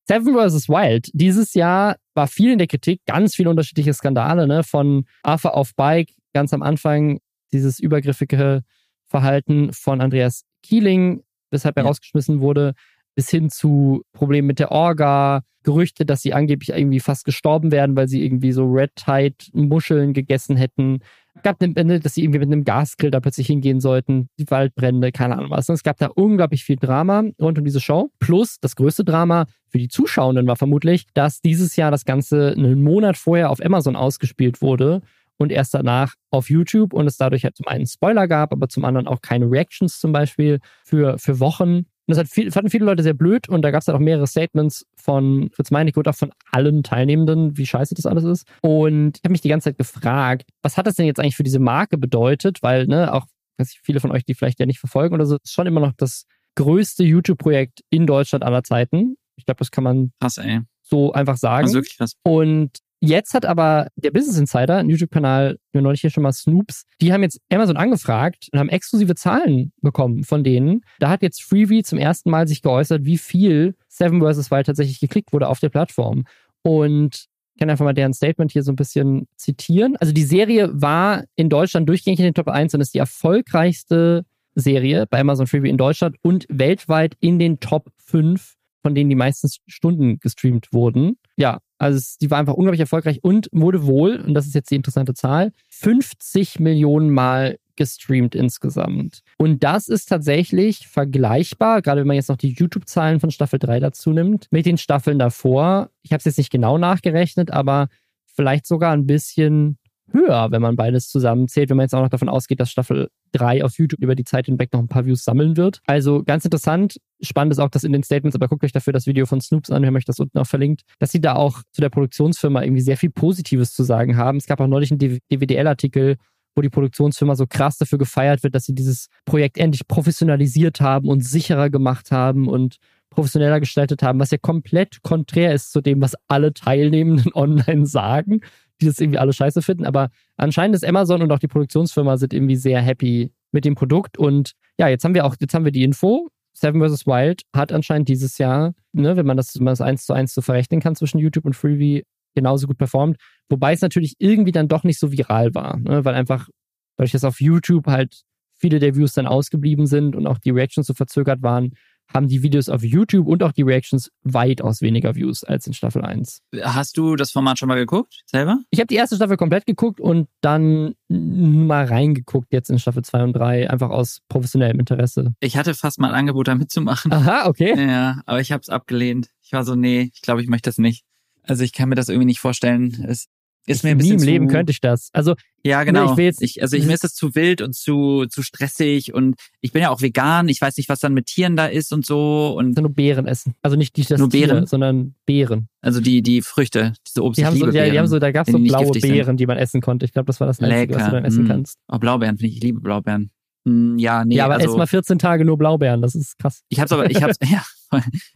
[0.07, 0.69] Seven vs.
[0.69, 1.09] Wild.
[1.13, 4.63] Dieses Jahr war viel in der Kritik, ganz viele unterschiedliche Skandale, ne?
[4.63, 7.19] Von Arthur auf Bike, ganz am Anfang
[7.51, 8.61] dieses übergriffige
[9.07, 11.87] Verhalten von Andreas Keeling, weshalb er ja.
[11.87, 12.73] rausgeschmissen wurde,
[13.17, 17.95] bis hin zu Problemen mit der Orga, Gerüchte, dass sie angeblich irgendwie fast gestorben werden,
[17.95, 20.99] weil sie irgendwie so Red Tide Muscheln gegessen hätten.
[21.35, 24.49] Es gab eine Ende, dass sie irgendwie mit einem Gasgrill da plötzlich hingehen sollten, die
[24.49, 25.67] Waldbrände, keine Ahnung was.
[25.67, 28.11] Und es gab da unglaublich viel Drama rund um diese Show.
[28.19, 32.83] Plus das größte Drama für die Zuschauenden war vermutlich, dass dieses Jahr das Ganze einen
[32.83, 35.01] Monat vorher auf Amazon ausgespielt wurde
[35.37, 38.85] und erst danach auf YouTube und es dadurch halt zum einen Spoiler gab, aber zum
[38.85, 41.87] anderen auch keine Reactions zum Beispiel für, für Wochen.
[42.07, 44.01] Und das hat viel, fanden viele Leute sehr blöd und da gab es halt auch
[44.01, 48.47] mehrere Statements von Fritz Meinecke und auch von allen Teilnehmenden, wie scheiße das alles ist.
[48.61, 51.43] Und ich habe mich die ganze Zeit gefragt, was hat das denn jetzt eigentlich für
[51.43, 52.63] diese Marke bedeutet?
[52.63, 53.25] Weil, ne, auch
[53.57, 55.81] weiß ich, viele von euch, die vielleicht ja nicht verfolgen oder so, ist schon immer
[55.81, 59.17] noch das größte YouTube-Projekt in Deutschland aller Zeiten.
[59.35, 60.39] Ich glaube, das kann man krass,
[60.81, 61.65] so einfach sagen.
[61.65, 62.13] Also wirklich krass.
[62.23, 66.83] Und Jetzt hat aber der Business Insider, ein YouTube-Kanal, wir neulich hier schon mal Snoops,
[66.99, 70.81] die haben jetzt Amazon angefragt und haben exklusive Zahlen bekommen von denen.
[70.99, 74.49] Da hat jetzt Freebie zum ersten Mal sich geäußert, wie viel Seven vs.
[74.49, 76.25] Wild tatsächlich geklickt wurde auf der Plattform.
[76.63, 79.95] Und ich kann einfach mal deren Statement hier so ein bisschen zitieren.
[79.97, 84.25] Also die Serie war in Deutschland durchgängig in den Top 1 und ist die erfolgreichste
[84.55, 89.15] Serie bei Amazon Freebie in Deutschland und weltweit in den Top 5, von denen die
[89.15, 91.17] meisten Stunden gestreamt wurden.
[91.35, 94.75] Ja, also die war einfach unglaublich erfolgreich und wurde wohl, und das ist jetzt die
[94.75, 99.21] interessante Zahl, 50 Millionen Mal gestreamt insgesamt.
[99.37, 103.79] Und das ist tatsächlich vergleichbar, gerade wenn man jetzt noch die YouTube-Zahlen von Staffel 3
[103.79, 105.91] dazu nimmt, mit den Staffeln davor.
[106.01, 107.87] Ich habe es jetzt nicht genau nachgerechnet, aber
[108.25, 109.77] vielleicht sogar ein bisschen
[110.11, 113.63] höher, wenn man beides zusammenzählt, wenn man jetzt auch noch davon ausgeht, dass Staffel 3
[113.63, 115.81] auf YouTube über die Zeit hinweg noch ein paar Views sammeln wird.
[115.85, 116.97] Also ganz interessant.
[117.21, 119.69] Spannend ist auch das in den Statements, aber guckt euch dafür das Video von Snoops
[119.69, 122.63] an, wir haben euch das unten auch verlinkt, dass sie da auch zu der Produktionsfirma
[122.63, 124.37] irgendwie sehr viel Positives zu sagen haben.
[124.37, 126.17] Es gab auch neulich einen DWDL-Artikel,
[126.55, 131.07] wo die Produktionsfirma so krass dafür gefeiert wird, dass sie dieses Projekt endlich professionalisiert haben
[131.07, 132.77] und sicherer gemacht haben und
[133.09, 138.41] professioneller gestaltet haben, was ja komplett konträr ist zu dem, was alle Teilnehmenden online sagen
[138.81, 139.85] die das irgendwie alle scheiße finden.
[139.85, 144.17] Aber anscheinend ist Amazon und auch die Produktionsfirma sind irgendwie sehr happy mit dem Produkt.
[144.17, 146.29] Und ja, jetzt haben wir auch, jetzt haben wir die Info.
[146.53, 147.05] Seven vs.
[147.05, 150.95] Wild hat anscheinend dieses Jahr, ne, wenn man das, eins zu eins so verrechnen kann
[150.95, 152.03] zwischen YouTube und Freebie,
[152.33, 153.17] genauso gut performt.
[153.49, 156.49] Wobei es natürlich irgendwie dann doch nicht so viral war, ne, weil einfach,
[156.95, 158.21] dadurch, dass auf YouTube halt
[158.59, 161.73] viele der Views dann ausgeblieben sind und auch die Reactions so verzögert waren,
[162.13, 166.03] haben die Videos auf YouTube und auch die Reactions weitaus weniger Views als in Staffel
[166.03, 166.41] 1.
[166.61, 168.59] Hast du das Format schon mal geguckt, selber?
[168.69, 173.23] Ich habe die erste Staffel komplett geguckt und dann mal reingeguckt jetzt in Staffel 2
[173.23, 175.33] und 3, einfach aus professionellem Interesse.
[175.39, 177.11] Ich hatte fast mal ein Angebot, da mitzumachen.
[177.11, 177.73] Aha, okay.
[177.77, 179.29] Ja, aber ich habe es abgelehnt.
[179.41, 181.03] Ich war so, nee, ich glaube, ich möchte das nicht.
[181.43, 183.05] Also ich kann mir das irgendwie nicht vorstellen.
[183.07, 183.27] Es,
[183.67, 185.09] ist mir ein bisschen nie im Leben könnte ich das.
[185.13, 186.11] Also ja, genau.
[186.11, 189.13] Ich will jetzt, ich, also ich, mir ist das zu wild und zu zu stressig
[189.13, 190.47] und ich bin ja auch vegan.
[190.47, 193.53] Ich weiß nicht, was dann mit Tieren da ist und so und nur Beeren essen.
[193.61, 195.67] Also nicht die das nur Beeren, Tier, sondern Beeren.
[195.81, 197.39] Also die die Früchte, diese Obst.
[197.39, 199.39] Die haben so, ja, die haben so, da gab's so blaue Beeren, sind.
[199.39, 200.05] die man essen konnte.
[200.05, 201.47] Ich glaube, das war das Einzige, was du dann essen mm.
[201.47, 201.79] kannst.
[201.89, 203.31] Oh, Blaubeeren finde ich, ich liebe Blaubeeren.
[203.65, 204.35] Mm, ja, nee.
[204.35, 206.01] Ja, aber also, ess mal 14 Tage nur Blaubeeren.
[206.01, 206.63] Das ist krass.
[206.69, 207.63] Ich hab's aber, ich hab's, ja,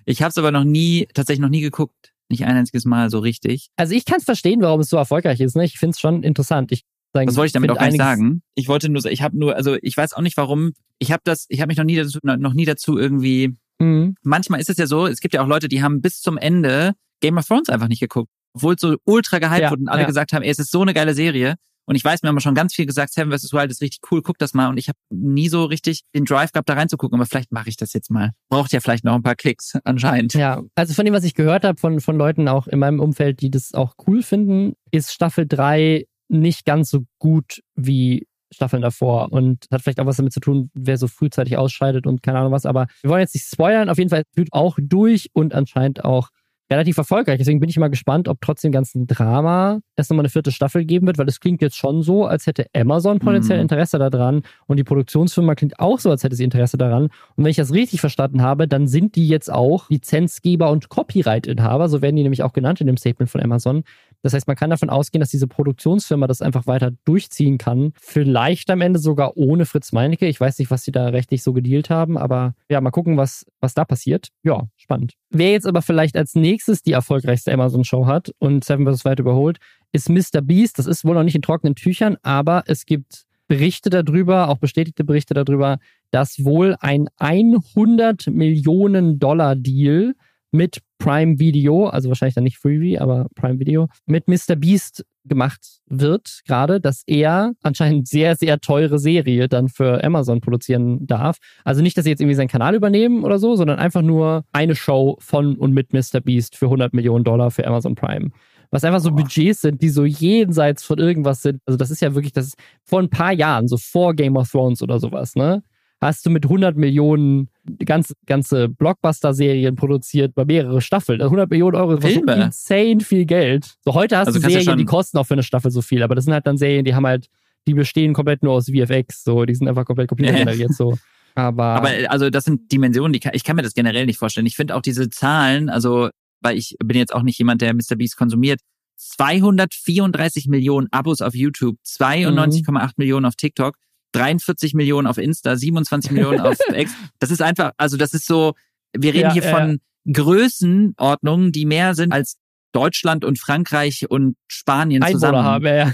[0.06, 2.11] ich hab's aber noch nie, tatsächlich noch nie geguckt.
[2.32, 3.70] Nicht ein einziges Mal so richtig.
[3.76, 5.56] Also ich kann es verstehen, warum es so erfolgreich ist.
[5.56, 5.66] Ne?
[5.66, 6.72] Ich finde es schon interessant.
[6.72, 8.42] Ich sagen, Was wollte ich damit auch gar nicht sagen?
[8.56, 10.72] Ich wollte nur, ich habe nur, also ich weiß auch nicht warum.
[11.00, 13.58] Ich habe das, ich habe mich noch nie dazu, noch nie dazu irgendwie.
[13.80, 14.16] Mhm.
[14.24, 16.94] Manchmal ist es ja so, es gibt ja auch Leute, die haben bis zum Ende
[17.20, 20.02] Game of Thrones einfach nicht geguckt, obwohl es so ultra gehypt ja, wurde und alle
[20.02, 20.08] ja.
[20.08, 21.56] gesagt haben, ey, es ist so eine geile Serie.
[21.92, 23.52] Und ich weiß, mir haben schon ganz viel gesagt, Seven vs.
[23.52, 24.70] Wild ist richtig cool, guck das mal.
[24.70, 27.20] Und ich habe nie so richtig den Drive gehabt, da reinzugucken.
[27.20, 28.32] Aber vielleicht mache ich das jetzt mal.
[28.48, 30.34] Braucht ja vielleicht noch ein paar Klicks, anscheinend.
[30.34, 33.42] Ja, also von dem, was ich gehört habe, von, von Leuten auch in meinem Umfeld,
[33.42, 39.34] die das auch cool finden, ist Staffel 3 nicht ganz so gut wie Staffeln davor
[39.34, 42.54] und hat vielleicht auch was damit zu tun, wer so frühzeitig ausscheidet und keine Ahnung
[42.54, 42.66] was.
[42.66, 43.90] Aber wir wollen jetzt nicht spoilern.
[43.90, 46.30] Auf jeden Fall führt auch durch und anscheinend auch
[46.72, 47.38] relativ erfolgreich.
[47.38, 50.86] Deswegen bin ich mal gespannt, ob trotz dem ganzen Drama es nochmal eine vierte Staffel
[50.86, 53.64] geben wird, weil es klingt jetzt schon so, als hätte Amazon potenziell mhm.
[53.64, 57.04] Interesse daran und die Produktionsfirma klingt auch so, als hätte sie Interesse daran.
[57.36, 61.90] Und wenn ich das richtig verstanden habe, dann sind die jetzt auch Lizenzgeber und Copyright-Inhaber,
[61.90, 63.84] so werden die nämlich auch genannt in dem Statement von Amazon.
[64.22, 67.94] Das heißt, man kann davon ausgehen, dass diese Produktionsfirma das einfach weiter durchziehen kann.
[68.00, 70.28] Vielleicht am Ende sogar ohne Fritz Meinecke.
[70.28, 73.46] Ich weiß nicht, was sie da rechtlich so gedealt haben, aber ja, mal gucken, was,
[73.60, 74.30] was da passiert.
[74.44, 75.14] Ja, spannend.
[75.30, 79.06] Wer jetzt aber vielleicht als nächstes die erfolgreichste Amazon-Show hat und Seven vs.
[79.06, 79.58] weit überholt,
[79.92, 80.42] ist Mr.
[80.42, 80.78] Beast.
[80.80, 85.04] Das ist wohl noch nicht in trockenen Tüchern, aber es gibt Berichte darüber, auch bestätigte
[85.04, 85.80] Berichte darüber,
[86.12, 90.14] dass wohl ein 100 Millionen Dollar Deal
[90.52, 94.56] mit Prime Video, also wahrscheinlich dann nicht Freebie, aber Prime Video, mit Mr.
[94.56, 101.06] Beast gemacht wird, gerade, dass er anscheinend sehr, sehr teure Serie dann für Amazon produzieren
[101.06, 101.38] darf.
[101.64, 104.76] Also nicht, dass sie jetzt irgendwie seinen Kanal übernehmen oder so, sondern einfach nur eine
[104.76, 106.22] Show von und mit Mr.
[106.22, 108.32] Beast für 100 Millionen Dollar für Amazon Prime.
[108.72, 111.62] Was einfach so Budgets sind, die so jenseits von irgendwas sind.
[111.66, 114.50] Also das ist ja wirklich, das ist vor ein paar Jahren, so vor Game of
[114.50, 115.62] Thrones oder sowas, ne?
[116.02, 117.50] Hast du mit 100 Millionen
[117.86, 121.22] ganz, ganze Blockbuster-Serien produziert, bei mehrere Staffeln.
[121.22, 123.76] 100 also Millionen Euro ist insane viel Geld.
[123.86, 126.02] So heute hast also du Serien, ja die kosten auch für eine Staffel so viel,
[126.02, 127.28] aber das sind halt dann Serien, die haben halt,
[127.68, 130.98] die bestehen komplett nur aus VFX, so, die sind einfach komplett computergeneriert, so.
[131.36, 134.48] Aber, aber also das sind Dimensionen, die kann, ich kann mir das generell nicht vorstellen.
[134.48, 136.10] Ich finde auch diese Zahlen, also
[136.42, 137.96] weil ich bin jetzt auch nicht jemand, der Mr.
[137.96, 138.60] Beast konsumiert,
[138.98, 142.92] 234 Millionen Abos auf YouTube, 92,8 mhm.
[142.98, 143.76] Millionen auf TikTok
[144.14, 146.94] 43 Millionen auf Insta, 27 Millionen auf X.
[147.20, 148.54] Das ist einfach, also das ist so,
[148.94, 150.14] wir reden ja, hier von ja.
[150.14, 152.38] Größenordnungen, die mehr sind als
[152.74, 155.44] Deutschland und Frankreich und Spanien Einwohner zusammen.
[155.44, 155.94] Haben, ja.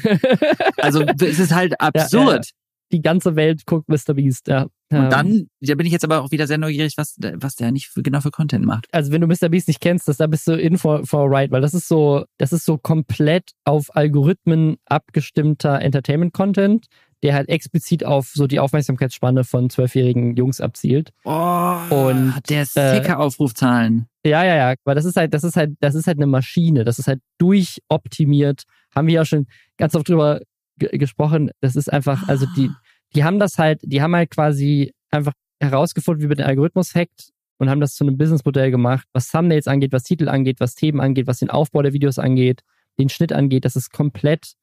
[0.77, 2.51] also es ist halt absurd.
[2.91, 4.13] Die ganze Welt guckt Mr.
[4.13, 4.67] Beast, ja.
[4.89, 7.89] Und dann, da bin ich jetzt aber auch wieder sehr neugierig, was, was der nicht
[7.89, 8.87] für, genau für Content macht.
[8.93, 9.49] Also wenn du Mr.
[9.49, 12.23] Beast nicht kennst, das, da bist du in for, for right, weil das ist so,
[12.37, 16.87] das ist so komplett auf Algorithmen abgestimmter Entertainment-Content
[17.23, 21.11] der halt explizit auf so die Aufmerksamkeitsspanne von zwölfjährigen Jungs abzielt.
[21.23, 24.07] Oh, und der Sticker-Aufrufzahlen.
[24.23, 26.27] Äh, ja, ja, ja, aber das ist halt, das ist halt, das ist halt eine
[26.27, 26.83] Maschine.
[26.83, 28.63] Das ist halt durchoptimiert.
[28.95, 30.41] Haben wir ja schon ganz oft drüber
[30.77, 31.51] gesprochen.
[31.61, 32.69] Das ist einfach, also die,
[33.15, 37.29] die haben das halt, die haben halt quasi einfach herausgefunden, wie man den Algorithmus hackt
[37.57, 40.99] und haben das zu einem Businessmodell gemacht, was Thumbnails angeht, was Titel angeht, was Themen
[40.99, 42.61] angeht, was den Aufbau der Videos angeht,
[42.99, 43.65] den Schnitt angeht.
[43.65, 44.53] Das ist komplett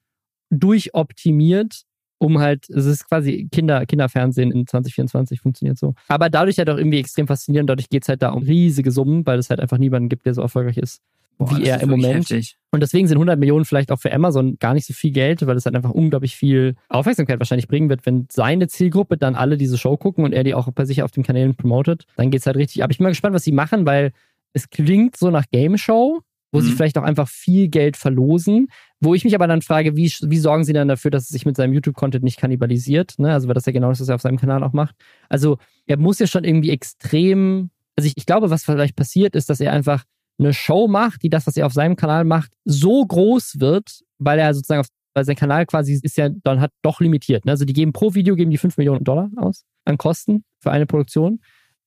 [0.50, 1.84] durchoptimiert
[2.18, 5.94] um halt, es ist quasi Kinder, Kinderfernsehen in 2024 funktioniert so.
[6.08, 9.26] Aber dadurch halt auch irgendwie extrem faszinierend, dadurch geht es halt da um riesige Summen,
[9.26, 11.02] weil es halt einfach niemanden gibt, der so erfolgreich ist.
[11.38, 12.30] Boah, wie er im Moment.
[12.30, 12.56] Heftig.
[12.70, 15.56] Und deswegen sind 100 Millionen vielleicht auch für Amazon gar nicht so viel Geld, weil
[15.56, 19.78] es halt einfach unglaublich viel Aufmerksamkeit wahrscheinlich bringen wird, wenn seine Zielgruppe dann alle diese
[19.78, 22.04] Show gucken und er die auch bei sich auf den Kanälen promotet.
[22.16, 22.82] Dann geht es halt richtig.
[22.82, 24.12] Aber ich bin mal gespannt, was sie machen, weil
[24.52, 26.20] es klingt so nach Game Show,
[26.52, 26.62] wo mhm.
[26.62, 28.68] sie vielleicht auch einfach viel Geld verlosen.
[29.00, 31.44] Wo ich mich aber dann frage, wie, wie sorgen sie dann dafür, dass es sich
[31.44, 33.18] mit seinem YouTube-Content nicht kannibalisiert?
[33.18, 33.32] Ne?
[33.32, 34.94] Also, weil das ja genau das, was er auf seinem Kanal auch macht.
[35.28, 37.70] Also, er muss ja schon irgendwie extrem.
[37.96, 40.04] Also, ich, ich glaube, was vielleicht passiert, ist, dass er einfach
[40.38, 44.38] eine Show macht, die das, was er auf seinem Kanal macht, so groß wird, weil
[44.38, 47.44] er sozusagen auf, weil sein Kanal quasi ist ja dann hat doch limitiert.
[47.44, 47.52] Ne?
[47.52, 50.86] Also die geben pro Video geben die 5 Millionen Dollar aus an Kosten für eine
[50.86, 51.40] Produktion.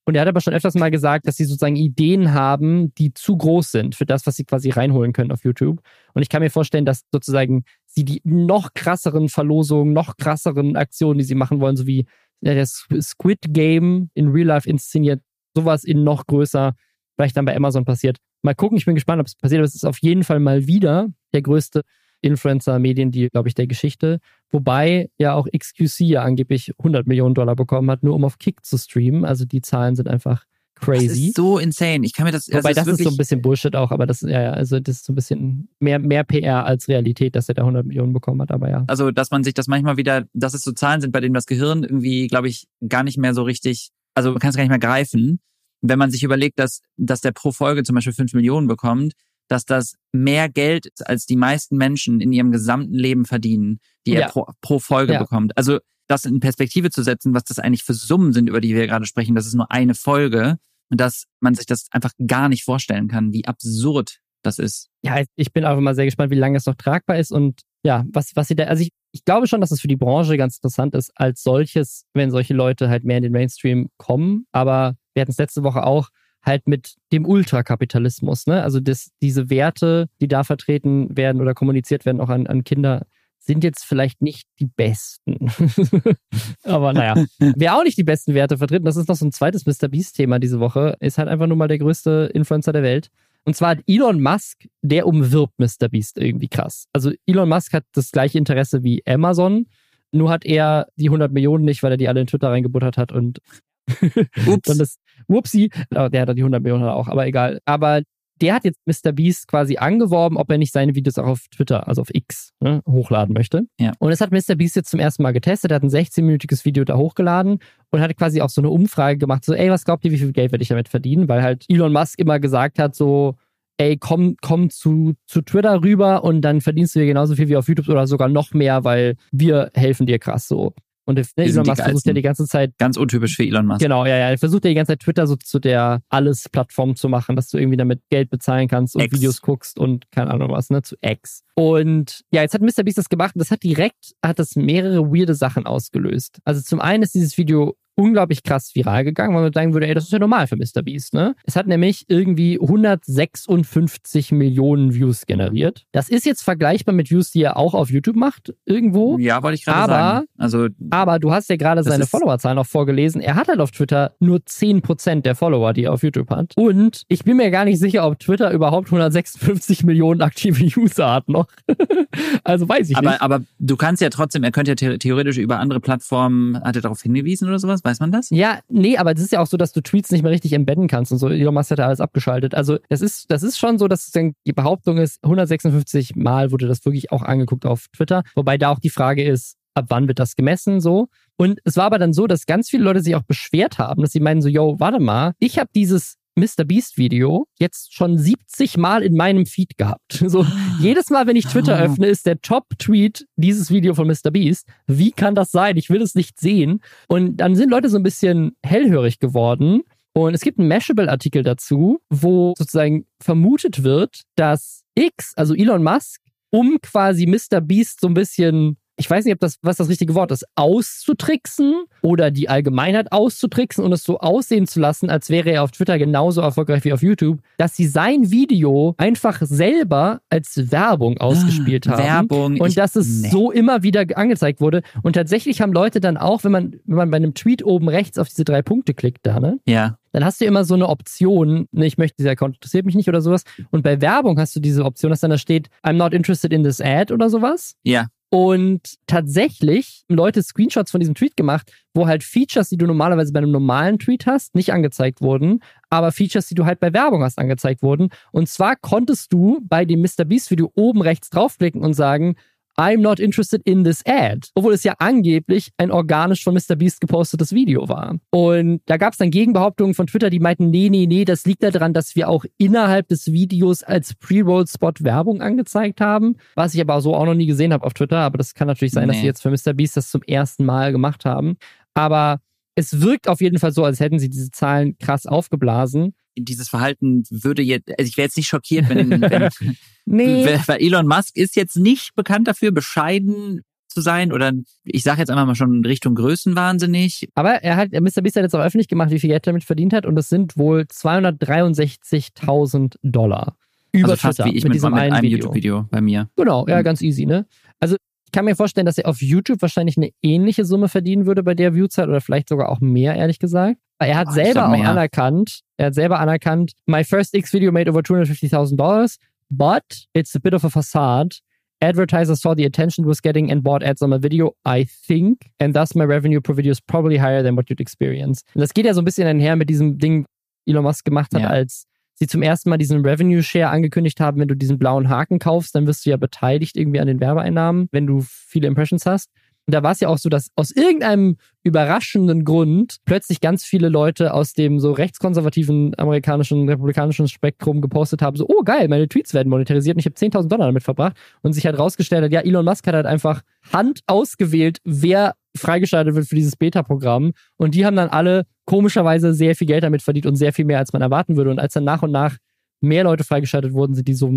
[0.05, 3.35] Und er hat aber schon öfters mal gesagt, dass sie sozusagen Ideen haben, die zu
[3.35, 5.81] groß sind für das, was sie quasi reinholen können auf YouTube.
[6.13, 11.17] Und ich kann mir vorstellen, dass sozusagen sie die noch krasseren Verlosungen, noch krasseren Aktionen,
[11.17, 12.05] die sie machen wollen, so wie
[12.39, 15.21] das Squid Game in Real Life inszeniert,
[15.53, 16.73] sowas in noch größer,
[17.17, 18.17] vielleicht dann bei Amazon passiert.
[18.41, 20.67] Mal gucken, ich bin gespannt, ob es passiert, aber es ist auf jeden Fall mal
[20.67, 21.81] wieder der größte
[22.21, 24.19] Influencer-Medien, glaube ich, der Geschichte.
[24.49, 28.65] Wobei ja auch XQC ja angeblich 100 Millionen Dollar bekommen hat, nur um auf Kick
[28.65, 29.25] zu streamen.
[29.25, 30.45] Also die Zahlen sind einfach
[30.79, 31.07] crazy.
[31.07, 32.05] Das ist so insane.
[32.05, 32.47] Ich kann mir das.
[32.51, 34.79] Wobei das, ist, das ist so ein bisschen Bullshit auch, aber das, ja, ja, also
[34.79, 38.13] das ist so ein bisschen mehr, mehr PR als Realität, dass er da 100 Millionen
[38.13, 38.83] bekommen hat, aber ja.
[38.87, 41.45] Also, dass man sich das manchmal wieder, dass es so Zahlen sind, bei denen das
[41.45, 44.69] Gehirn irgendwie, glaube ich, gar nicht mehr so richtig, also man kann es gar nicht
[44.69, 45.39] mehr greifen.
[45.81, 49.13] Wenn man sich überlegt, dass, dass der pro Folge zum Beispiel 5 Millionen bekommt,
[49.47, 54.13] dass das mehr Geld ist, als die meisten Menschen in ihrem gesamten Leben verdienen, die
[54.13, 54.21] ja.
[54.21, 55.19] er pro, pro Folge ja.
[55.19, 55.55] bekommt.
[55.57, 58.87] Also das in Perspektive zu setzen, was das eigentlich für Summen sind, über die wir
[58.87, 60.57] gerade sprechen, das ist nur eine Folge
[60.89, 64.89] und dass man sich das einfach gar nicht vorstellen kann, wie absurd das ist.
[65.01, 68.05] Ja, ich bin einfach mal sehr gespannt, wie lange es noch tragbar ist und ja,
[68.11, 70.57] was, was sie da, also ich, ich glaube schon, dass es für die Branche ganz
[70.57, 74.45] interessant ist, als solches, wenn solche Leute halt mehr in den Mainstream kommen.
[74.51, 76.09] Aber wir hatten es letzte Woche auch
[76.43, 78.61] halt mit dem Ultrakapitalismus, ne?
[78.61, 83.07] Also das, diese Werte, die da vertreten werden oder kommuniziert werden, auch an, an Kinder,
[83.39, 85.49] sind jetzt vielleicht nicht die besten.
[86.63, 89.65] Aber naja, wer auch nicht die besten Werte vertritt, das ist noch so ein zweites
[89.65, 89.87] Mr.
[89.87, 93.09] Beast-Thema diese Woche, ist halt einfach nur mal der größte Influencer der Welt.
[93.43, 95.89] Und zwar hat Elon Musk, der umwirbt Mr.
[95.89, 96.85] Beast irgendwie krass.
[96.93, 99.65] Also Elon Musk hat das gleiche Interesse wie Amazon,
[100.11, 103.11] nur hat er die 100 Millionen nicht, weil er die alle in Twitter reingebuttert hat
[103.11, 103.39] und
[104.47, 104.67] Ups.
[104.67, 107.59] dann das, whoopsie, der hat die 100 Millionen auch, aber egal.
[107.65, 108.01] Aber
[108.41, 109.11] der hat jetzt Mr.
[109.11, 112.81] Beast quasi angeworben, ob er nicht seine Videos auch auf Twitter, also auf X, ne,
[112.87, 113.63] hochladen möchte.
[113.79, 113.93] Ja.
[113.99, 114.55] Und es hat Mr.
[114.55, 115.71] Beast jetzt zum ersten Mal getestet.
[115.71, 117.59] Er hat ein 16-minütiges Video da hochgeladen
[117.91, 120.31] und hat quasi auch so eine Umfrage gemacht, so, ey, was glaubt ihr, wie viel
[120.31, 121.27] Geld werde ich damit verdienen?
[121.27, 123.35] Weil halt Elon Musk immer gesagt hat, so,
[123.77, 127.57] ey, komm, komm zu, zu Twitter rüber und dann verdienst du dir genauso viel wie
[127.57, 130.73] auf YouTube oder sogar noch mehr, weil wir helfen dir krass so.
[131.07, 132.77] Und ne, Elon Musk versucht ja die ganze Zeit.
[132.77, 133.79] Ganz untypisch für Elon Musk.
[133.79, 134.29] Genau, ja, ja.
[134.29, 137.57] Er versucht ja die ganze Zeit Twitter so zu der Alles-Plattform zu machen, dass du
[137.57, 139.15] irgendwie damit Geld bezahlen kannst und X.
[139.15, 141.43] Videos guckst und keine Ahnung was, ne, zu X.
[141.55, 142.83] Und ja, jetzt hat Mr.
[142.83, 146.39] Beast das gemacht und das hat direkt, hat das mehrere weirde Sachen ausgelöst.
[146.43, 149.93] Also zum einen ist dieses Video unglaublich krass viral gegangen, weil man sagen würde, ey,
[149.93, 150.83] das ist ja normal für Mr.
[150.83, 151.35] Beast, ne?
[151.45, 155.85] Es hat nämlich irgendwie 156 Millionen Views generiert.
[155.91, 159.17] Das ist jetzt vergleichbar mit Views, die er auch auf YouTube macht, irgendwo.
[159.17, 160.27] Ja, wollte ich gerade sagen.
[160.37, 163.19] Also, aber du hast ja gerade seine Followerzahlen auch vorgelesen.
[163.19, 166.53] Er hat halt auf Twitter nur 10% der Follower, die er auf YouTube hat.
[166.55, 171.29] Und ich bin mir gar nicht sicher, ob Twitter überhaupt 156 Millionen aktive User hat
[171.29, 171.47] noch.
[172.43, 173.21] also weiß ich aber, nicht.
[173.21, 177.01] Aber du kannst ja trotzdem, er könnte ja theoretisch über andere Plattformen, hat er darauf
[177.01, 177.81] hingewiesen oder sowas?
[177.87, 178.29] Weiß man das?
[178.31, 180.89] Ja, nee, aber es ist ja auch so, dass du Tweets nicht mehr richtig embedden
[180.89, 181.29] kannst und so.
[181.29, 182.53] Elon Musk hat ja alles abgeschaltet.
[182.53, 186.83] Also das ist, das ist schon so, dass die Behauptung ist, 156 Mal wurde das
[186.83, 188.23] wirklich auch angeguckt auf Twitter.
[188.35, 191.07] Wobei da auch die Frage ist, ab wann wird das gemessen so?
[191.37, 194.11] Und es war aber dann so, dass ganz viele Leute sich auch beschwert haben, dass
[194.11, 196.65] sie meinen so, yo, warte mal, ich habe dieses Mr.
[196.65, 200.23] Beast Video jetzt schon 70 Mal in meinem Feed gehabt.
[200.27, 200.45] So
[200.79, 201.83] jedes Mal, wenn ich Twitter ah.
[201.83, 204.29] öffne, ist der Top-Tweet dieses Video von Mr.
[204.31, 204.67] Beast.
[204.85, 205.77] Wie kann das sein?
[205.77, 206.81] Ich will es nicht sehen.
[207.07, 209.83] Und dann sind Leute so ein bisschen hellhörig geworden.
[210.13, 216.21] Und es gibt einen Mashable-Artikel dazu, wo sozusagen vermutet wird, dass X, also Elon Musk,
[216.51, 217.61] um quasi Mr.
[217.61, 221.85] Beast so ein bisschen ich weiß nicht, ob das, was das richtige Wort ist, auszutricksen
[222.01, 225.99] oder die Allgemeinheit auszutricksen und es so aussehen zu lassen, als wäre er auf Twitter
[225.99, 231.91] genauso erfolgreich wie auf YouTube, dass sie sein Video einfach selber als Werbung ausgespielt ah,
[231.91, 232.03] haben.
[232.03, 232.59] Werbung.
[232.59, 233.29] Und dass es nee.
[233.29, 234.81] so immer wieder angezeigt wurde.
[235.03, 238.17] Und tatsächlich haben Leute dann auch, wenn man, wenn man bei einem Tweet oben rechts
[238.17, 239.59] auf diese drei Punkte klickt, da, ne?
[239.67, 242.95] Ja dann hast du immer so eine Option, ne, ich möchte, dieser Account interessiert mich
[242.95, 243.43] nicht oder sowas.
[243.69, 246.63] Und bei Werbung hast du diese Option, dass dann da steht, I'm not interested in
[246.63, 247.75] this ad oder sowas.
[247.83, 248.07] Ja.
[248.29, 253.31] Und tatsächlich haben Leute Screenshots von diesem Tweet gemacht, wo halt Features, die du normalerweise
[253.31, 257.23] bei einem normalen Tweet hast, nicht angezeigt wurden, aber Features, die du halt bei Werbung
[257.23, 258.09] hast, angezeigt wurden.
[258.31, 260.25] Und zwar konntest du bei dem Mr.
[260.25, 262.35] Beast Video oben rechts draufklicken und sagen,
[262.79, 264.49] I'm not interested in this ad.
[264.53, 266.75] Obwohl es ja angeblich ein organisch von Mr.
[266.75, 268.17] Beast gepostetes Video war.
[268.29, 271.63] Und da gab es dann Gegenbehauptungen von Twitter, die meinten, nee, nee, nee, das liegt
[271.63, 276.35] daran, dass wir auch innerhalb des Videos als Pre-Roll-Spot Werbung angezeigt haben.
[276.55, 278.19] Was ich aber so auch noch nie gesehen habe auf Twitter.
[278.19, 279.13] Aber das kann natürlich sein, nee.
[279.13, 279.73] dass sie jetzt für Mr.
[279.73, 281.57] Beast das zum ersten Mal gemacht haben.
[281.95, 282.39] Aber
[282.75, 286.13] es wirkt auf jeden Fall so, als hätten sie diese Zahlen krass aufgeblasen
[286.45, 289.49] dieses Verhalten würde jetzt, also ich wäre jetzt nicht schockiert, wenn, wenn
[290.05, 290.45] nee.
[290.65, 294.51] weil Elon Musk ist jetzt nicht bekannt dafür, bescheiden zu sein oder
[294.83, 297.29] ich sage jetzt einfach mal schon in Richtung Größenwahnsinnig.
[297.35, 298.21] Aber er hat, Mr.
[298.21, 300.29] Beast hat jetzt auch öffentlich gemacht, wie viel Geld er damit verdient hat und das
[300.29, 303.55] sind wohl 263.000 Dollar.
[303.91, 306.29] Über also fast Twitter, wie ich mit, mit diesem mit einem YouTube-Video bei mir.
[306.35, 306.83] Genau, ja, mhm.
[306.83, 307.47] ganz easy, ne?
[307.79, 307.95] Also
[308.37, 311.73] kann mir vorstellen, dass er auf YouTube wahrscheinlich eine ähnliche Summe verdienen würde bei der
[311.73, 313.77] Viewzeit oder vielleicht sogar auch mehr, ehrlich gesagt.
[313.97, 317.71] Weil er hat oh, selber auch anerkannt, er hat selber anerkannt, my first X video
[317.71, 319.17] made over $250,000,
[319.49, 319.81] but
[320.13, 321.37] it's a bit of a facade.
[321.81, 325.49] Advertisers saw the attention it was getting and bought ads on my video, I think,
[325.59, 328.43] and thus my revenue per video is probably higher than what you'd experience.
[328.53, 330.27] Und das geht ja so ein bisschen einher mit diesem Ding,
[330.67, 331.49] Elon Musk gemacht hat, ja.
[331.49, 331.86] als
[332.19, 335.75] sie zum ersten Mal diesen Revenue Share angekündigt haben, wenn du diesen blauen Haken kaufst,
[335.75, 339.29] dann wirst du ja beteiligt irgendwie an den Werbeeinnahmen, wenn du viele Impressions hast.
[339.67, 343.89] Und da war es ja auch so, dass aus irgendeinem überraschenden Grund plötzlich ganz viele
[343.89, 349.33] Leute aus dem so rechtskonservativen amerikanischen, republikanischen Spektrum gepostet haben, so, oh geil, meine Tweets
[349.33, 351.17] werden monetarisiert und ich habe 10.000 Dollar damit verbracht.
[351.41, 353.41] Und sich halt rausgestellt hat, ja, Elon Musk hat halt einfach
[353.73, 357.33] Hand ausgewählt, wer freigeschaltet wird für dieses Beta-Programm.
[357.57, 360.79] Und die haben dann alle komischerweise sehr viel Geld damit verdient und sehr viel mehr,
[360.79, 361.51] als man erwarten würde.
[361.51, 362.37] Und als dann nach und nach
[362.81, 364.31] mehr Leute freigeschaltet wurden, sind die so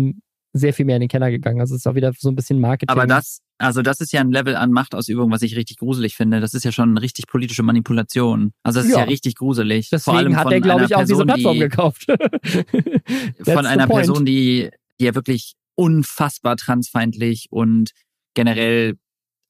[0.53, 1.61] sehr viel mehr in den Keller gegangen.
[1.61, 2.89] Also es ist auch wieder so ein bisschen Marketing.
[2.89, 6.41] Aber das, also das ist ja ein Level an Machtausübung, was ich richtig gruselig finde.
[6.41, 8.51] Das ist ja schon richtig politische Manipulation.
[8.63, 9.89] Also das ist ja, ja richtig gruselig.
[9.89, 12.05] Deswegen Vor allem hat er, glaube ich, auch Person, diese Plattform die, gekauft.
[13.43, 14.69] von einer Person, die,
[14.99, 17.91] die ja wirklich unfassbar transfeindlich und
[18.33, 18.95] generell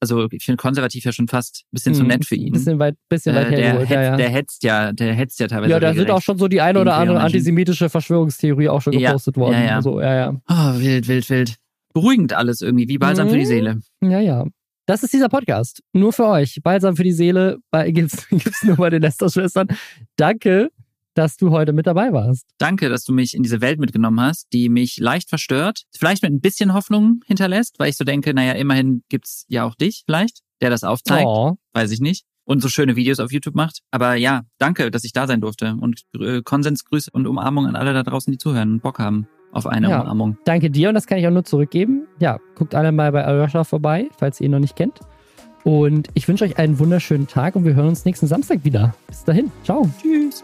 [0.02, 2.52] also ich finde konservativ ja schon fast ein bisschen zu nett für ihn.
[2.52, 4.16] Bisschen weit, bisschen weit äh, der, hergeholt, ja, ja.
[4.18, 5.72] der hetzt ja, der hetzt ja teilweise.
[5.72, 9.38] Ja, da sind auch schon so die eine oder andere antisemitische Verschwörungstheorie auch schon gepostet
[9.38, 9.54] ja, worden.
[9.54, 9.76] Ja, ja.
[9.76, 10.42] Also, ja, ja.
[10.50, 11.56] Oh, wild, wild, wild.
[11.94, 13.32] Beruhigend alles irgendwie, wie balsam mhm.
[13.32, 13.80] für die Seele.
[14.02, 14.46] Ja, ja.
[14.88, 15.84] Das ist dieser Podcast.
[15.94, 16.60] Nur für euch.
[16.64, 17.60] Balsam für die Seele.
[17.88, 19.68] Gibt's, gibt's nur bei den Lester-Schwestern.
[20.16, 20.72] Danke
[21.14, 22.46] dass du heute mit dabei warst.
[22.58, 26.32] Danke, dass du mich in diese Welt mitgenommen hast, die mich leicht verstört, vielleicht mit
[26.32, 30.40] ein bisschen Hoffnung hinterlässt, weil ich so denke, naja, immerhin gibt's ja auch dich vielleicht,
[30.62, 31.58] der das aufzeigt, oh.
[31.74, 33.80] weiß ich nicht, und so schöne Videos auf YouTube macht.
[33.92, 37.94] Aber ja, danke, dass ich da sein durfte und äh, Konsensgrüße und Umarmung an alle
[37.94, 40.38] da draußen, die zuhören und Bock haben auf eine ja, Umarmung.
[40.46, 42.08] Danke dir und das kann ich auch nur zurückgeben.
[42.20, 45.00] Ja, guckt alle mal bei Alyosha vorbei, falls ihr ihn noch nicht kennt.
[45.64, 48.96] Und ich wünsche euch einen wunderschönen Tag und wir hören uns nächsten Samstag wieder.
[49.08, 49.52] Bis dahin.
[49.64, 49.88] Ciao.
[50.02, 50.44] Tschüss.